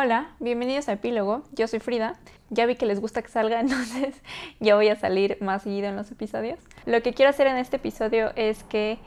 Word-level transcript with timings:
Hola, 0.00 0.28
bienvenidos 0.38 0.88
a 0.88 0.92
Epílogo. 0.92 1.42
Yo 1.50 1.66
soy 1.66 1.80
Frida. 1.80 2.14
Ya 2.50 2.66
vi 2.66 2.76
que 2.76 2.86
les 2.86 3.00
gusta 3.00 3.20
que 3.20 3.30
salga, 3.30 3.58
entonces 3.60 4.14
ya 4.60 4.76
voy 4.76 4.86
a 4.90 4.94
salir 4.94 5.38
más 5.40 5.64
seguido 5.64 5.88
en 5.88 5.96
los 5.96 6.08
episodios. 6.12 6.60
Lo 6.86 7.02
que 7.02 7.14
quiero 7.14 7.30
hacer 7.30 7.48
en 7.48 7.56
este 7.56 7.78
episodio 7.78 8.30
es 8.36 8.62
que 8.62 8.98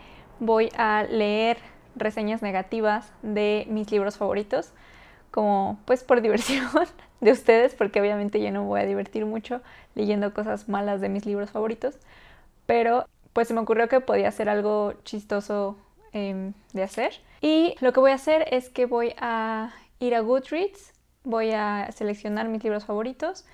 voy 0.42 0.70
a 0.76 1.04
leer 1.04 1.60
reseñas 1.96 2.42
negativas 2.42 3.14
de 3.22 3.66
mis 3.70 3.90
libros 3.90 4.18
favoritos, 4.18 4.74
como 5.32 5.80
pues 5.86 6.04
por 6.04 6.20
diversión 6.22 6.68
de 7.22 7.32
ustedes, 7.32 7.74
porque 7.74 8.02
obviamente 8.02 8.42
yo 8.42 8.52
no 8.52 8.66
voy 8.66 8.82
a 8.82 8.86
divertir 8.86 9.26
mucho 9.26 9.62
leyendo 9.96 10.34
cosas 10.34 10.68
malas 10.68 11.00
de 11.00 11.08
mis 11.08 11.26
libros 11.26 11.52
favoritos, 11.52 12.00
pero 12.66 13.06
pues 13.32 13.48
se 13.48 13.54
me 13.54 13.62
ocurrió 13.62 13.88
que 13.88 14.02
podía 14.02 14.30
ser 14.32 14.50
algo 14.50 14.96
chistoso 15.06 15.78
em, 16.12 16.52
de 16.74 16.84
hacer. 16.84 17.14
Y 17.40 17.76
lo 17.80 17.94
que 17.94 18.02
voy 18.02 18.12
a 18.12 18.16
hacer 18.16 18.46
es 18.52 18.70
que 18.70 18.86
voy 18.86 19.16
a 19.22 19.72
ir 20.02 20.16
a 20.16 20.20
Goodreads, 20.20 20.94
voy 21.24 21.52
a 21.52 21.88
seleccionar 21.94 22.50
mis 22.50 22.64
libros 22.64 22.86
favoritos 22.86 23.46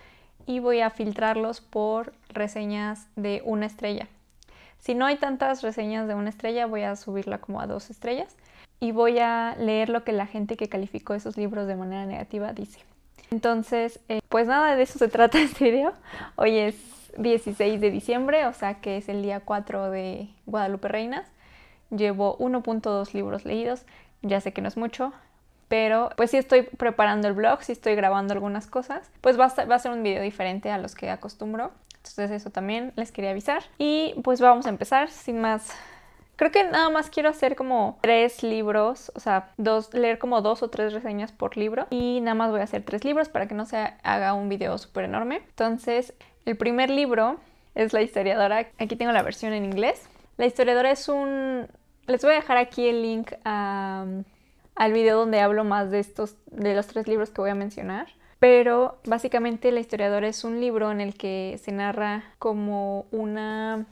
y 0.46 0.60
voy 0.60 0.80
a 0.80 0.90
filtrarlos 0.90 1.62
por 1.62 2.14
reseñas 2.30 3.08
de 3.16 3.42
una 3.46 3.66
estrella. 3.66 4.08
Si 4.80 4.96
no 4.96 5.06
hay 5.06 5.18
tantas 5.18 5.62
reseñas 5.62 6.08
de 6.08 6.16
una 6.16 6.30
estrella, 6.30 6.66
voy 6.66 6.84
a 6.84 6.96
subirla 6.96 7.40
como 7.40 7.60
a 7.60 7.68
dos 7.68 7.90
estrellas 7.90 8.36
y 8.80 8.94
voy 8.94 9.20
a 9.20 9.56
leer 9.60 9.90
lo 9.90 10.06
que 10.06 10.14
la 10.14 10.26
gente 10.26 10.56
que 10.56 10.70
calificó 10.70 11.14
esos 11.14 11.36
libros 11.36 11.68
de 11.68 11.76
manera 11.76 12.06
negativa 12.06 12.54
dice. 12.54 12.80
Entonces, 13.30 14.00
eh, 14.08 14.22
pues 14.30 14.48
nada, 14.48 14.78
de 14.78 14.84
eso 14.84 14.98
se 15.00 15.08
trata 15.10 15.42
este 15.42 15.66
video. 15.66 15.94
Hoy 16.38 16.58
es 16.58 16.76
16 17.18 17.82
de 17.82 17.92
diciembre, 17.92 18.46
o 18.46 18.54
sea 18.54 18.76
que 18.76 18.96
es 18.96 19.10
el 19.10 19.22
día 19.22 19.42
4 19.42 19.92
de 19.92 20.30
Guadalupe 20.46 20.88
Reinas. 20.88 21.28
Llevo 21.90 22.38
1.2 22.38 23.14
libros 23.14 23.44
leídos, 23.44 23.86
ya 24.22 24.40
sé 24.40 24.54
que 24.54 24.62
no 24.62 24.68
es 24.68 24.78
mucho, 24.78 25.14
pero 25.68 26.10
pues 26.18 26.32
sí 26.32 26.38
estoy 26.38 26.64
preparando 26.64 27.28
el 27.28 27.34
blog, 27.34 27.62
sí 27.64 27.72
estoy 27.72 27.96
grabando 27.96 28.34
algunas 28.34 28.68
cosas, 28.68 29.10
pues 29.22 29.40
va 29.40 29.46
a, 29.46 29.76
a 29.76 29.80
ser 29.80 29.92
un 29.92 30.04
video 30.04 30.22
diferente 30.22 30.72
a 30.72 30.78
los 30.78 30.96
que 30.96 31.10
acostumbro. 31.10 31.72
Entonces 31.98 32.32
eso 32.32 32.50
también 32.52 32.94
les 32.96 33.12
quería 33.12 33.32
avisar. 33.32 33.64
Y 33.78 34.16
pues 34.24 34.40
vamos 34.40 34.66
a 34.66 34.70
empezar 34.70 35.10
sin 35.10 35.42
más 35.42 35.76
Creo 36.38 36.52
que 36.52 36.64
nada 36.64 36.92
más 36.92 37.10
quiero 37.10 37.30
hacer 37.30 37.56
como 37.56 37.98
tres 38.00 38.44
libros, 38.44 39.12
o 39.16 39.20
sea, 39.20 39.50
dos, 39.58 39.92
leer 39.96 40.20
como 40.20 40.44
dos 40.44 40.62
o 40.62 40.70
tres 40.70 40.94
reseñas 40.94 41.32
por 41.32 41.58
libro. 41.58 41.88
Y 41.90 42.20
nada 42.22 42.36
más 42.36 42.52
voy 42.52 42.60
a 42.60 42.64
hacer 42.64 42.84
tres 42.84 43.04
libros 43.04 43.28
para 43.28 43.48
que 43.48 43.56
no 43.56 43.66
se 43.66 43.78
haga 44.04 44.34
un 44.34 44.48
video 44.48 44.78
súper 44.78 45.06
enorme. 45.06 45.38
Entonces, 45.38 46.14
el 46.46 46.56
primer 46.56 46.92
libro 46.92 47.38
es 47.74 47.92
La 47.92 48.04
historiadora. 48.04 48.68
Aquí 48.78 48.96
tengo 48.96 49.12
la 49.14 49.24
versión 49.24 49.52
en 49.54 49.66
inglés. 49.66 50.08
La 50.38 50.46
historiadora 50.46 50.92
es 50.92 51.10
un... 51.10 51.68
Les 52.06 52.22
voy 52.22 52.34
a 52.34 52.36
dejar 52.36 52.58
aquí 52.58 52.88
el 52.88 53.02
link 53.02 53.32
al 54.78 54.94
video 54.94 55.18
donde 55.18 55.40
hablo 55.42 55.64
más 55.64 55.92
de 55.92 56.00
estos, 56.00 56.36
de 56.52 56.76
los 56.76 56.88
tres 56.88 57.08
libros 57.08 57.30
que 57.30 57.42
voy 57.42 57.50
a 57.50 57.56
mencionar. 57.56 58.08
Pero 58.40 59.00
básicamente 59.06 59.72
La 59.72 59.80
historiadora 59.80 60.28
es 60.28 60.44
un 60.44 60.60
libro 60.60 60.92
en 60.92 61.02
el 61.02 61.16
que 61.16 61.60
se 61.64 61.72
narra 61.72 62.24
como 62.38 63.06
una 63.12 63.88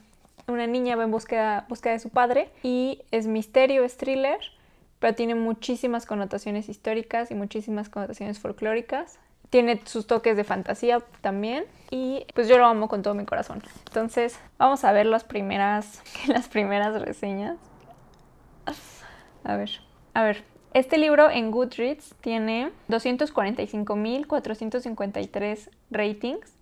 una 0.48 0.68
niña 0.68 0.96
va 0.96 1.04
en 1.04 1.12
búsqueda, 1.12 1.66
de 1.68 2.00
su 2.00 2.10
padre 2.10 2.50
y 2.64 3.02
es 3.12 3.28
misterio, 3.28 3.84
es 3.84 3.98
thriller, 3.98 4.40
pero 5.00 5.16
tiene 5.16 5.36
muchísimas 5.36 6.06
connotaciones 6.06 6.70
históricas 6.70 7.32
y 7.32 7.36
muchísimas 7.36 7.90
connotaciones 7.90 8.40
folclóricas. 8.40 9.20
Tiene 9.50 9.82
sus 9.86 10.08
toques 10.08 10.36
de 10.36 10.44
fantasía 10.44 11.00
también 11.22 11.66
y 11.90 12.26
pues 12.34 12.48
yo 12.48 12.58
lo 12.58 12.66
amo 12.66 12.88
con 12.88 13.02
todo 13.02 13.14
mi 13.14 13.26
corazón. 13.26 13.62
Entonces 13.88 14.40
vamos 14.58 14.84
a 14.84 14.92
ver 14.92 15.06
las 15.06 15.24
primeras, 15.24 16.02
las 16.28 16.48
primeras 16.48 17.00
reseñas. 17.02 17.58
A 19.44 19.56
ver, 19.56 19.70
a 20.14 20.24
ver. 20.24 20.55
Este 20.76 20.98
libro 20.98 21.32
en 21.32 21.52
Goodreads 21.52 22.16
tiene 22.20 22.70
245.453 22.90 25.70
ratings 25.90 26.54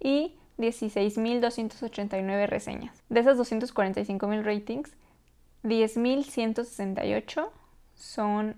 y 0.00 0.34
16.289 0.56 2.46
reseñas. 2.46 3.02
De 3.10 3.20
esas 3.20 3.36
245.000 3.36 4.42
ratings, 4.42 4.96
10.168 5.64 7.50
son 7.94 8.56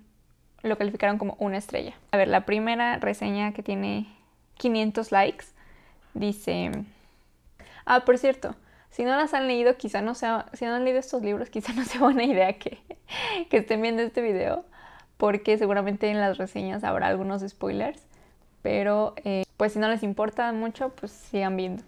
lo 0.62 0.78
calificaron 0.78 1.18
como 1.18 1.34
una 1.40 1.58
estrella. 1.58 1.94
A 2.12 2.16
ver, 2.16 2.28
la 2.28 2.46
primera 2.46 2.96
reseña 2.98 3.52
que 3.52 3.64
tiene 3.64 4.06
500 4.58 5.10
likes 5.10 5.46
dice... 6.14 6.70
Ah, 7.84 8.04
por 8.04 8.16
cierto, 8.16 8.54
si 8.90 9.02
no 9.02 9.16
las 9.16 9.34
han 9.34 9.48
leído, 9.48 9.76
quizá 9.76 10.02
no 10.02 10.14
sea... 10.14 10.46
Si 10.52 10.66
no 10.66 10.74
han 10.74 10.84
leído 10.84 11.00
estos 11.00 11.20
libros, 11.20 11.50
quizá 11.50 11.72
no 11.72 11.84
sea 11.84 12.00
buena 12.00 12.22
idea 12.22 12.60
que, 12.60 12.78
que 13.50 13.56
estén 13.56 13.82
viendo 13.82 14.00
este 14.00 14.22
video, 14.22 14.64
porque 15.16 15.58
seguramente 15.58 16.10
en 16.10 16.20
las 16.20 16.38
reseñas 16.38 16.84
habrá 16.84 17.08
algunos 17.08 17.42
spoilers, 17.42 18.02
pero 18.62 19.14
eh, 19.24 19.44
pues 19.56 19.72
si 19.72 19.78
no 19.78 19.88
les 19.88 20.02
importa 20.02 20.52
mucho, 20.52 20.90
pues 20.90 21.12
sigan 21.12 21.56
viendo 21.56 21.82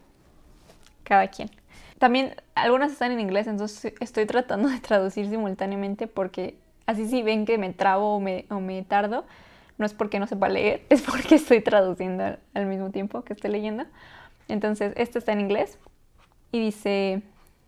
cada 1.04 1.28
quien. 1.28 1.50
También 1.98 2.34
algunas 2.54 2.92
están 2.92 3.12
en 3.12 3.20
inglés, 3.20 3.46
entonces 3.46 3.94
estoy 4.00 4.26
tratando 4.26 4.68
de 4.68 4.80
traducir 4.80 5.28
simultáneamente 5.28 6.06
porque 6.06 6.56
así 6.84 7.08
si 7.08 7.22
ven 7.22 7.46
que 7.46 7.58
me 7.58 7.72
trabo 7.72 8.16
o 8.16 8.20
me, 8.20 8.82
tardo, 8.88 9.24
no 9.78 9.86
es 9.86 9.94
porque 9.94 10.18
no 10.18 10.26
sepa 10.26 10.48
leer, 10.48 10.82
es 10.90 11.02
porque 11.02 11.36
estoy 11.36 11.60
traduciendo 11.60 12.36
al, 12.54 12.66
mismo 12.66 12.90
tiempo 12.90 13.22
que 13.22 13.32
estoy 13.32 13.50
leyendo. 13.50 13.84
Entonces, 14.48 14.92
este 14.96 15.18
está 15.18 15.32
en 15.32 15.40
inglés 15.40 15.78
y 16.52 16.60
dice, 16.60 17.22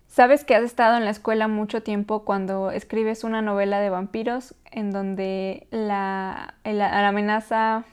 sabes 0.08 0.44
que 0.44 0.54
has 0.56 0.64
estado 0.64 0.96
en 0.96 1.04
la 1.04 1.10
escuela 1.10 1.46
mucho 1.46 1.82
tiempo 1.82 2.24
cuando 2.24 2.72
escribes 2.72 3.22
una 3.22 3.40
novela 3.40 3.80
de 3.80 3.90
vampiros 3.90 4.54
en 4.72 4.90
donde 4.90 5.68
la, 5.70 6.54
la 6.64 7.08
amenaza 7.08 7.84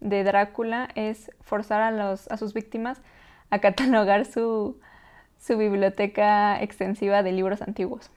de 0.00 0.24
Drácula 0.24 0.88
es 0.94 1.30
forzar 1.42 1.82
a, 1.82 1.90
los, 1.90 2.30
a 2.30 2.36
sus 2.36 2.54
víctimas 2.54 3.02
a 3.50 3.58
catalogar 3.58 4.24
su, 4.24 4.78
su 5.38 5.58
biblioteca 5.58 6.60
extensiva 6.62 7.22
de 7.22 7.32
libros 7.32 7.60
antiguos. 7.60 8.10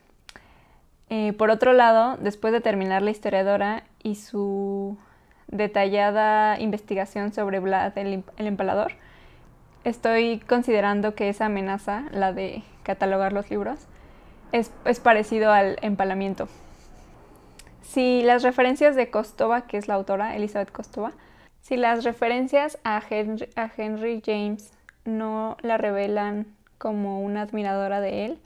Eh, 1.10 1.34
por 1.34 1.52
otro 1.52 1.74
lado, 1.74 2.18
después 2.18 2.54
de 2.54 2.62
terminar 2.62 3.02
la 3.02 3.12
historiadora 3.12 3.84
y 4.04 4.16
su 4.16 4.98
detallada 5.48 6.60
investigación 6.60 7.34
sobre 7.34 7.60
Vlad 7.60 7.98
el, 7.98 8.24
empalador, 8.38 8.94
estoy 9.88 10.40
considerando 10.40 11.16
que 11.16 11.30
esa 11.30 11.46
amenaza, 11.46 12.04
la 12.12 12.34
de 12.34 12.64
catalogar 12.84 13.32
los 13.32 13.50
libros, 13.50 13.80
es, 14.52 14.70
parecido 15.00 15.52
al 15.52 15.78
empalamiento. 15.82 16.50
Si 17.82 18.22
las 18.22 18.44
referencias 18.44 18.96
de 18.96 19.10
Kostova, 19.10 19.66
que 19.66 19.78
es 19.78 19.88
la 19.88 19.94
autora, 19.94 20.36
Elizabeth 20.36 20.72
Kostova, 20.72 21.14
si 21.62 21.78
las 21.78 22.04
referencias 22.04 22.78
a 22.84 23.02
Henry 23.10 24.22
James 24.26 24.72
no 25.06 25.56
la 25.62 25.78
revelan 25.78 26.48
como 26.78 27.22
una 27.22 27.44
admiradora 27.44 28.02
de 28.02 28.26
él. 28.26 28.40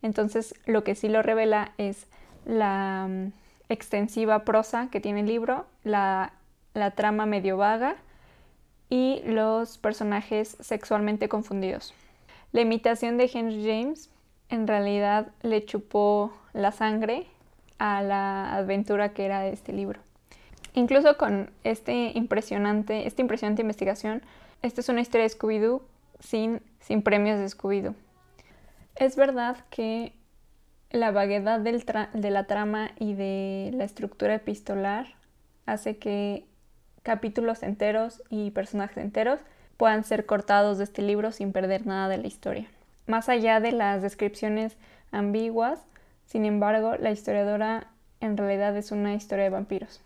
Entonces 0.00 0.54
lo 0.64 0.84
que 0.84 0.94
sí 0.94 1.08
lo 1.08 1.22
revela 1.22 1.72
es 1.76 2.06
la 2.46 3.06
mm, 3.08 3.32
extensiva 3.68 4.44
prosa 4.44 4.88
que 4.90 5.00
tiene 5.00 5.20
el 5.20 5.26
libro, 5.26 5.66
la 5.84 6.32
trama 6.94 7.26
medio 7.26 7.58
vaga 7.58 7.96
y 8.88 9.22
los 9.24 9.78
personajes 9.78 10.56
sexualmente 10.60 11.28
confundidos. 11.28 11.94
La 12.52 12.62
imitación 12.62 13.18
de 13.18 13.30
Henry 13.32 13.64
James 13.64 14.10
en 14.48 14.66
realidad 14.66 15.28
le 15.42 15.64
chupó 15.64 16.32
la 16.52 16.72
sangre 16.72 17.26
a 17.78 18.02
la 18.02 18.54
aventura 18.56 19.12
que 19.12 19.24
era 19.24 19.46
este 19.46 19.72
libro. 19.72 20.00
Incluso 20.74 21.16
con 21.16 21.50
este 21.64 22.12
impresionante, 22.14 23.06
esta 23.06 23.22
impresionante 23.22 23.62
investigación, 23.62 24.22
esta 24.62 24.80
es 24.80 24.88
una 24.88 25.00
historia 25.00 25.24
de 25.24 25.30
Scooby-Doo 25.30 25.82
sin, 26.20 26.62
sin 26.80 27.02
premios 27.02 27.38
de 27.38 27.46
Scooby-Doo. 27.46 27.94
Es 28.96 29.16
verdad 29.16 29.56
que 29.70 30.12
la 30.90 31.10
vaguedad 31.10 31.60
de 31.60 32.30
la 32.30 32.46
trama 32.46 32.90
y 32.98 33.14
de 33.14 33.70
la 33.74 33.84
estructura 33.84 34.34
epistolar 34.34 35.06
hace 35.66 35.98
que 35.98 36.47
capítulos 37.08 37.62
enteros 37.62 38.22
y 38.28 38.50
personajes 38.50 38.98
enteros 38.98 39.40
puedan 39.78 40.04
ser 40.04 40.26
cortados 40.26 40.76
de 40.76 40.84
este 40.84 41.00
libro 41.00 41.32
sin 41.32 41.52
perder 41.52 41.86
nada 41.86 42.06
de 42.06 42.18
la 42.18 42.26
historia. 42.26 42.68
Más 43.06 43.30
allá 43.30 43.60
de 43.60 43.72
las 43.72 44.02
descripciones 44.02 44.76
ambiguas, 45.10 45.80
sin 46.26 46.44
embargo, 46.44 46.96
la 46.98 47.10
historiadora 47.10 47.86
en 48.20 48.36
realidad 48.36 48.76
es 48.76 48.92
una 48.92 49.14
historia 49.14 49.44
de 49.44 49.50
vampiros. 49.50 50.02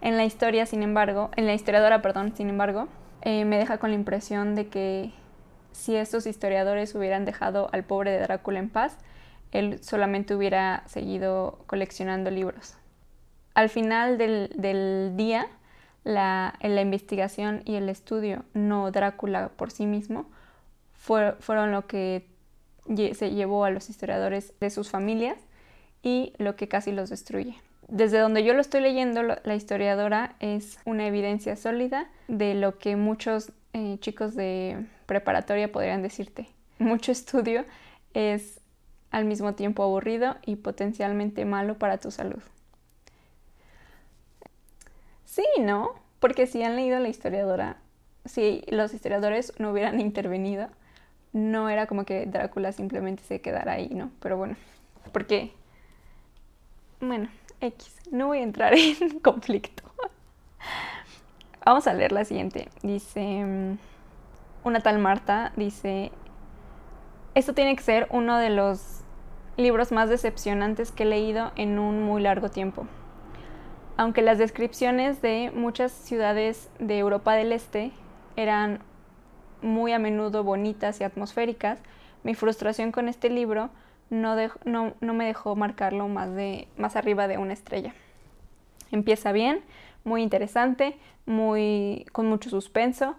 En 0.00 0.16
la 0.16 0.24
historia, 0.24 0.64
sin 0.64 0.82
embargo, 0.82 1.30
en 1.36 1.44
la 1.44 1.52
historiadora, 1.52 2.00
perdón, 2.00 2.34
sin 2.34 2.48
embargo, 2.48 2.88
eh, 3.20 3.44
me 3.44 3.58
deja 3.58 3.76
con 3.76 3.90
la 3.90 3.96
impresión 3.96 4.54
de 4.54 4.68
que 4.68 5.12
si 5.72 5.94
estos 5.94 6.24
historiadores 6.24 6.94
hubieran 6.94 7.26
dejado 7.26 7.68
al 7.70 7.84
pobre 7.84 8.12
de 8.12 8.20
Drácula 8.20 8.60
en 8.60 8.70
paz, 8.70 8.96
él 9.50 9.78
solamente 9.84 10.34
hubiera 10.34 10.84
seguido 10.86 11.58
coleccionando 11.66 12.30
libros. 12.30 12.78
Al 13.52 13.68
final 13.68 14.16
del, 14.16 15.12
día, 15.16 15.46
la, 16.04 16.58
la, 16.60 16.80
investigación 16.80 17.62
y 17.64 17.76
el 17.76 17.88
estudio, 17.88 18.44
no 18.54 18.90
Drácula 18.90 19.50
por 19.50 19.70
sí 19.70 19.86
mismo, 19.86 20.30
fueron 20.94 21.72
lo 21.72 21.86
que 21.86 22.28
se 22.86 23.30
llevó 23.30 23.64
a 23.64 23.70
los 23.70 23.90
historiadores 23.90 24.54
de 24.60 24.70
sus 24.70 24.90
familias 24.90 25.38
y 26.02 26.32
lo 26.38 26.56
que 26.56 26.68
casi 26.68 26.92
los 26.92 27.10
destruye. 27.10 27.56
Desde 27.88 28.18
donde 28.18 28.44
yo 28.44 28.54
lo 28.54 28.60
estoy 28.60 28.80
leyendo, 28.80 29.22
la 29.22 29.54
historiadora 29.54 30.36
es 30.40 30.78
una 30.84 31.06
evidencia 31.06 31.56
sólida 31.56 32.10
de 32.28 32.54
lo 32.54 32.78
que 32.78 32.96
muchos 32.96 33.52
eh, 33.72 33.98
chicos 34.00 34.34
de 34.34 34.86
preparatoria 35.06 35.70
podrían 35.70 36.02
decirte. 36.02 36.48
Mucho 36.78 37.12
estudio 37.12 37.64
es 38.14 38.60
al 39.10 39.24
mismo 39.24 39.54
tiempo 39.54 39.82
aburrido 39.82 40.36
y 40.46 40.56
potencialmente 40.56 41.44
malo 41.44 41.78
para 41.78 41.98
tu 41.98 42.10
salud. 42.10 42.42
Sí, 45.32 45.46
¿no? 45.60 45.94
Porque 46.20 46.46
si 46.46 46.62
han 46.62 46.76
leído 46.76 46.98
la 46.98 47.08
historiadora, 47.08 47.78
si 48.26 48.62
los 48.68 48.92
historiadores 48.92 49.54
no 49.58 49.70
hubieran 49.70 49.98
intervenido, 50.08 50.68
no 51.32 51.70
era 51.70 51.86
como 51.86 52.04
que 52.04 52.26
Drácula 52.26 52.72
simplemente 52.72 53.22
se 53.22 53.40
quedara 53.40 53.72
ahí, 53.72 53.88
¿no? 53.88 54.10
Pero 54.20 54.36
bueno, 54.36 54.56
porque, 55.10 55.54
bueno, 57.00 57.30
X, 57.62 57.96
no 58.10 58.26
voy 58.26 58.40
a 58.40 58.42
entrar 58.42 58.74
en 58.76 59.20
conflicto. 59.20 59.84
Vamos 61.64 61.86
a 61.86 61.94
leer 61.94 62.12
la 62.12 62.26
siguiente. 62.26 62.68
Dice, 62.82 63.22
mm, 63.22 63.78
una 64.64 64.80
tal 64.80 64.98
Marta 64.98 65.54
dice, 65.56 66.12
esto 67.34 67.54
tiene 67.54 67.74
que 67.74 67.82
ser 67.82 68.06
uno 68.10 68.36
de 68.36 68.50
los 68.50 69.00
libros 69.56 69.92
más 69.92 70.10
decepcionantes 70.10 70.92
que 70.92 71.04
he 71.04 71.06
leído 71.06 71.52
en 71.56 71.78
un 71.78 72.02
muy 72.02 72.20
largo 72.20 72.50
tiempo. 72.50 72.86
Aunque 73.96 74.22
las 74.22 74.38
descripciones 74.38 75.20
de 75.22 75.52
muchas 75.54 75.92
ciudades 75.92 76.70
de 76.78 76.98
Europa 76.98 77.34
del 77.34 77.52
Este 77.52 77.92
eran 78.36 78.80
muy 79.60 79.92
a 79.92 79.98
menudo 79.98 80.44
bonitas 80.44 81.00
y 81.00 81.04
atmosféricas, 81.04 81.80
mi 82.24 82.34
frustración 82.34 82.92
con 82.92 83.08
este 83.08 83.30
libro 83.30 83.70
no, 84.10 84.36
me 85.00 85.24
dejó 85.24 85.56
marcarlo 85.56 86.08
más, 86.08 86.34
de, 86.34 86.68
más 86.76 86.96
arriba 86.96 87.28
de 87.28 87.38
una 87.38 87.52
estrella. 87.52 87.94
Empieza 88.90 89.32
bien, 89.32 89.60
muy 90.04 90.22
interesante, 90.22 90.98
muy, 91.24 92.06
con 92.12 92.28
mucho 92.28 92.50
suspenso, 92.50 93.16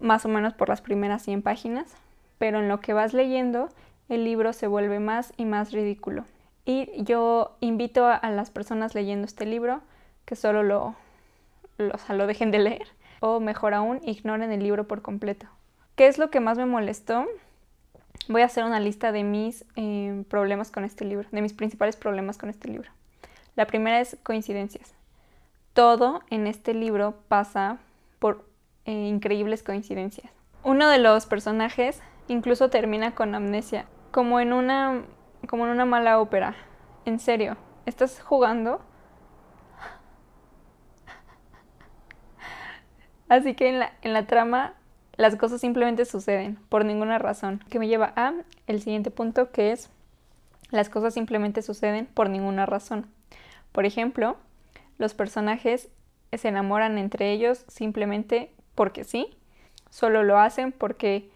más 0.00 0.24
o 0.24 0.28
menos 0.28 0.54
por 0.54 0.68
las 0.68 0.80
primeras 0.80 1.22
100 1.22 1.42
páginas, 1.42 1.96
pero 2.38 2.60
en 2.60 2.68
lo 2.68 2.80
que 2.80 2.92
vas 2.92 3.14
leyendo 3.14 3.68
el 4.08 4.24
libro 4.24 4.52
se 4.52 4.66
vuelve 4.66 5.00
más 5.00 5.32
y 5.36 5.44
más 5.44 5.72
ridículo. 5.72 6.24
Y 6.64 7.02
yo 7.02 7.56
invito 7.60 8.06
a, 8.06 8.30
las 8.30 8.50
personas 8.50 8.94
leyendo 8.94 9.24
este 9.24 9.46
libro 9.46 9.80
que 10.28 10.36
solo 10.36 10.62
lo, 10.62 10.94
lo, 11.78 12.26
dejen 12.26 12.50
de 12.50 12.58
leer 12.58 12.86
o 13.20 13.40
mejor 13.40 13.72
aún, 13.72 13.98
ignoren 14.04 14.52
el 14.52 14.62
libro 14.62 14.86
por 14.86 15.00
completo. 15.00 15.46
¿Qué 15.96 16.06
es 16.06 16.18
lo 16.18 16.28
que 16.30 16.38
más 16.38 16.58
me 16.58 16.66
molestó? 16.66 17.24
Voy 18.28 18.42
a 18.42 18.44
hacer 18.44 18.64
una 18.64 18.78
lista 18.78 19.10
de 19.10 19.24
mis 19.24 19.64
eh, 19.76 20.24
problemas 20.28 20.70
con 20.70 20.84
este 20.84 21.06
libro, 21.06 21.26
de 21.32 21.40
mis 21.40 21.54
principales 21.54 21.96
problemas 21.96 22.36
con 22.36 22.50
este 22.50 22.68
libro. 22.68 22.90
La 23.56 23.66
primera 23.66 24.00
es 24.00 24.18
coincidencias. 24.22 24.92
Todo 25.72 26.20
en 26.28 26.46
este 26.46 26.74
libro 26.74 27.14
pasa 27.28 27.78
por 28.18 28.44
eh, 28.84 28.92
increíbles 28.92 29.62
coincidencias. 29.62 30.30
Uno 30.62 30.90
de 30.90 30.98
los 30.98 31.24
personajes 31.24 32.02
incluso 32.28 32.68
termina 32.68 33.14
con 33.14 33.34
amnesia 33.34 33.86
como 34.10 34.40
en 34.40 34.52
una 34.52 35.04
como 35.48 35.64
en 35.64 35.72
una 35.72 35.86
mala 35.86 36.20
ópera. 36.20 36.54
En 37.06 37.18
serio, 37.18 37.56
estás 37.86 38.20
jugando. 38.20 38.82
Así 43.28 43.54
que 43.54 43.68
en 43.68 43.78
la, 43.78 43.92
en 44.02 44.12
la 44.12 44.26
trama 44.26 44.74
las 45.16 45.36
cosas 45.36 45.60
simplemente 45.60 46.04
suceden 46.04 46.56
por 46.68 46.84
ninguna 46.84 47.18
razón. 47.18 47.62
Que 47.68 47.78
me 47.78 47.88
lleva 47.88 48.12
a 48.16 48.34
el 48.66 48.80
siguiente 48.80 49.10
punto 49.10 49.50
que 49.50 49.72
es 49.72 49.90
las 50.70 50.88
cosas 50.90 51.14
simplemente 51.14 51.62
suceden 51.62 52.06
por 52.06 52.28
ninguna 52.28 52.66
razón. 52.66 53.06
Por 53.72 53.86
ejemplo, 53.86 54.36
los 54.98 55.14
personajes 55.14 55.88
se 56.32 56.48
enamoran 56.48 56.98
entre 56.98 57.32
ellos 57.32 57.64
simplemente 57.68 58.52
porque 58.74 59.04
sí. 59.04 59.34
Solo 59.90 60.22
lo 60.22 60.38
hacen 60.38 60.72
porque 60.72 61.30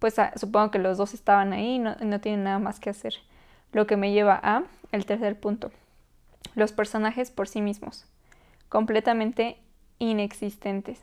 pues 0.00 0.18
ah, 0.18 0.32
supongo 0.36 0.70
que 0.70 0.78
los 0.78 0.98
dos 0.98 1.14
estaban 1.14 1.52
ahí 1.52 1.76
y 1.76 1.78
no, 1.78 1.94
no 1.96 2.20
tienen 2.20 2.44
nada 2.44 2.58
más 2.58 2.80
que 2.80 2.90
hacer. 2.90 3.14
Lo 3.72 3.86
que 3.86 3.96
me 3.96 4.12
lleva 4.12 4.38
a 4.42 4.64
el 4.92 5.06
tercer 5.06 5.38
punto. 5.38 5.70
Los 6.54 6.72
personajes 6.72 7.30
por 7.30 7.48
sí 7.48 7.60
mismos, 7.60 8.06
completamente 8.68 9.56
inexistentes. 9.98 11.00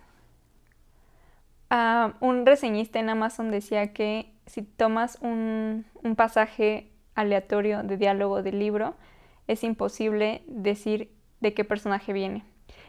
Ah, 1.73 2.15
un 2.19 2.45
reseñista 2.45 2.99
en 2.99 3.09
Amazon 3.09 3.49
decía 3.49 3.93
que 3.93 4.29
si 4.45 4.61
tomas 4.61 5.17
un, 5.21 5.85
pasaje 6.17 6.91
aleatorio 7.15 7.81
de 7.83 7.95
diálogo 7.95 8.43
del 8.43 8.59
libro, 8.59 8.93
es 9.47 9.63
imposible 9.63 10.43
decir 10.47 11.09
de 11.39 11.53
qué 11.53 11.63
personaje 11.63 12.11
viene. 12.11 12.43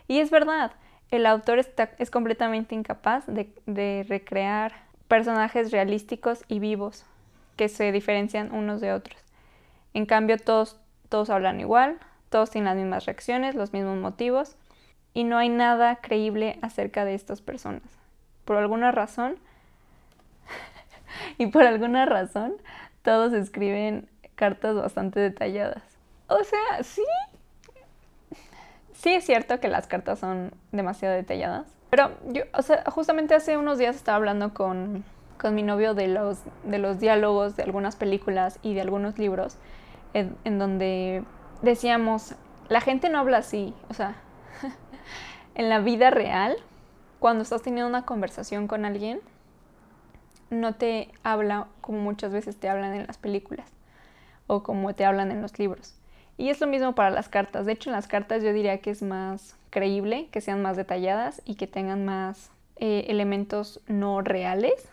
Y 0.09 0.19
es 0.19 0.33
verdad, 0.33 0.73
el 1.13 1.27
autor 1.27 1.61
está, 1.61 1.91
es 1.99 2.11
completamente 2.11 2.75
incapaz 2.75 3.25
de, 3.29 3.55
de 3.67 4.05
recrear 4.09 4.73
personajes 5.07 5.71
realísticos 5.71 6.43
y 6.49 6.59
vivos 6.59 7.07
que 7.55 7.69
se 7.69 7.93
diferencian 7.93 8.53
unos 8.53 8.81
de 8.81 8.95
otros. 8.95 9.21
En 9.95 10.07
cambio, 10.07 10.39
todos, 10.39 10.81
todos 11.09 11.31
hablan 11.31 11.61
igual, 11.61 12.01
todos 12.31 12.51
tienen 12.51 12.75
las 12.75 12.83
mismas 12.83 13.07
reacciones, 13.07 13.55
los 13.55 13.73
mismos 13.73 13.99
motivos, 13.99 14.57
y 15.15 15.23
no 15.23 15.39
hay 15.39 15.51
nada 15.51 16.01
creíble 16.01 16.59
acerca 16.63 17.05
de 17.05 17.15
estas 17.15 17.43
personas. 17.43 18.02
Por 18.45 18.57
alguna 18.57 18.93
razón, 18.93 19.37
y 21.39 21.47
por 21.47 21.63
alguna 21.63 22.07
razón, 22.07 22.55
todos 23.03 23.33
escriben 23.33 24.09
cartas 24.35 24.75
bastante 24.75 25.21
detalladas. 25.21 25.83
O 26.29 26.43
sea, 26.45 26.83
sí. 26.83 27.03
Sí 28.95 29.15
es 29.15 29.25
cierto 29.25 29.59
que 29.59 29.69
las 29.69 29.87
cartas 29.87 30.21
son 30.21 30.53
demasiado 30.71 31.15
detalladas, 31.15 31.67
pero 31.93 32.11
yo, 32.29 32.45
o 32.55 32.63
sea, 32.63 32.85
justamente 32.91 33.35
hace 33.35 33.59
unos 33.59 33.77
días 33.77 33.97
estaba 33.97 34.17
hablando 34.17 34.55
con, 34.55 35.05
con 35.39 35.55
mi 35.55 35.63
novio 35.63 35.93
de 35.93 36.09
los, 36.09 36.39
de 36.65 36.79
los 36.79 37.01
diálogos 37.01 37.55
de 37.57 37.65
algunas 37.65 37.97
películas 37.97 38.59
y 38.63 38.73
de 38.73 38.81
algunos 38.81 39.19
libros, 39.19 39.59
en, 40.15 40.35
en 40.45 40.59
donde 40.59 41.23
decíamos, 41.61 42.35
la 42.71 42.81
gente 42.81 43.11
no 43.11 43.19
habla 43.19 43.39
así, 43.39 43.75
o 43.91 43.95
sea, 43.95 44.15
en 45.55 45.69
la 45.69 45.81
vida 45.81 46.11
real, 46.11 46.57
cuando 47.23 47.45
estás 47.45 47.63
teniendo 47.63 47.89
una 47.89 48.05
conversación 48.05 48.67
con 48.67 48.85
alguien, 48.85 49.21
no 50.51 50.75
te 50.75 51.09
habla 51.23 51.69
como 51.81 52.01
muchas 52.01 52.33
veces 52.33 52.57
te 52.57 52.69
hablan 52.69 52.95
en 52.95 53.07
las 53.07 53.17
películas 53.17 53.71
o 54.49 54.65
como 54.65 54.93
te 54.93 55.05
hablan 55.05 55.31
en 55.31 55.41
los 55.41 55.57
libros. 55.57 55.95
Y 56.37 56.49
es 56.49 56.61
lo 56.61 56.67
mismo 56.67 56.97
para 56.97 57.11
las 57.11 57.29
cartas. 57.29 57.65
De 57.65 57.75
hecho, 57.75 57.91
en 57.91 57.95
las 57.95 58.09
cartas 58.09 58.43
yo 58.43 58.53
diría 58.53 58.79
que 58.79 58.91
es 58.91 59.03
más 59.03 59.55
creíble, 59.71 60.27
que 60.33 60.41
sean 60.41 60.63
más 60.63 60.77
detalladas 60.77 61.43
y 61.45 61.55
que 61.55 61.69
tengan 61.69 62.05
más 62.05 62.51
eh, 62.75 63.05
elementos 63.07 63.81
no 63.87 64.21
reales 64.21 64.89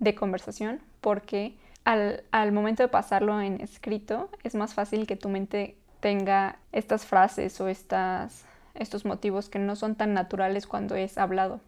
de 0.00 0.16
conversación, 0.16 0.80
porque 1.00 1.54
al, 1.84 2.50
momento 2.50 2.82
de 2.82 2.88
pasarlo 2.88 3.40
en 3.40 3.60
escrito 3.60 4.30
es 4.42 4.56
más 4.56 4.74
fácil 4.74 5.06
que 5.06 5.14
tu 5.14 5.28
mente 5.28 5.76
tenga 6.00 6.58
estas 6.72 7.06
frases 7.06 7.60
o 7.60 7.68
estos 7.68 9.04
motivos 9.04 9.48
que 9.48 9.60
no 9.60 9.76
son 9.76 9.94
tan 9.94 10.12
naturales 10.12 10.66
cuando 10.66 10.96
es 10.96 11.18
hablado. 11.18 11.60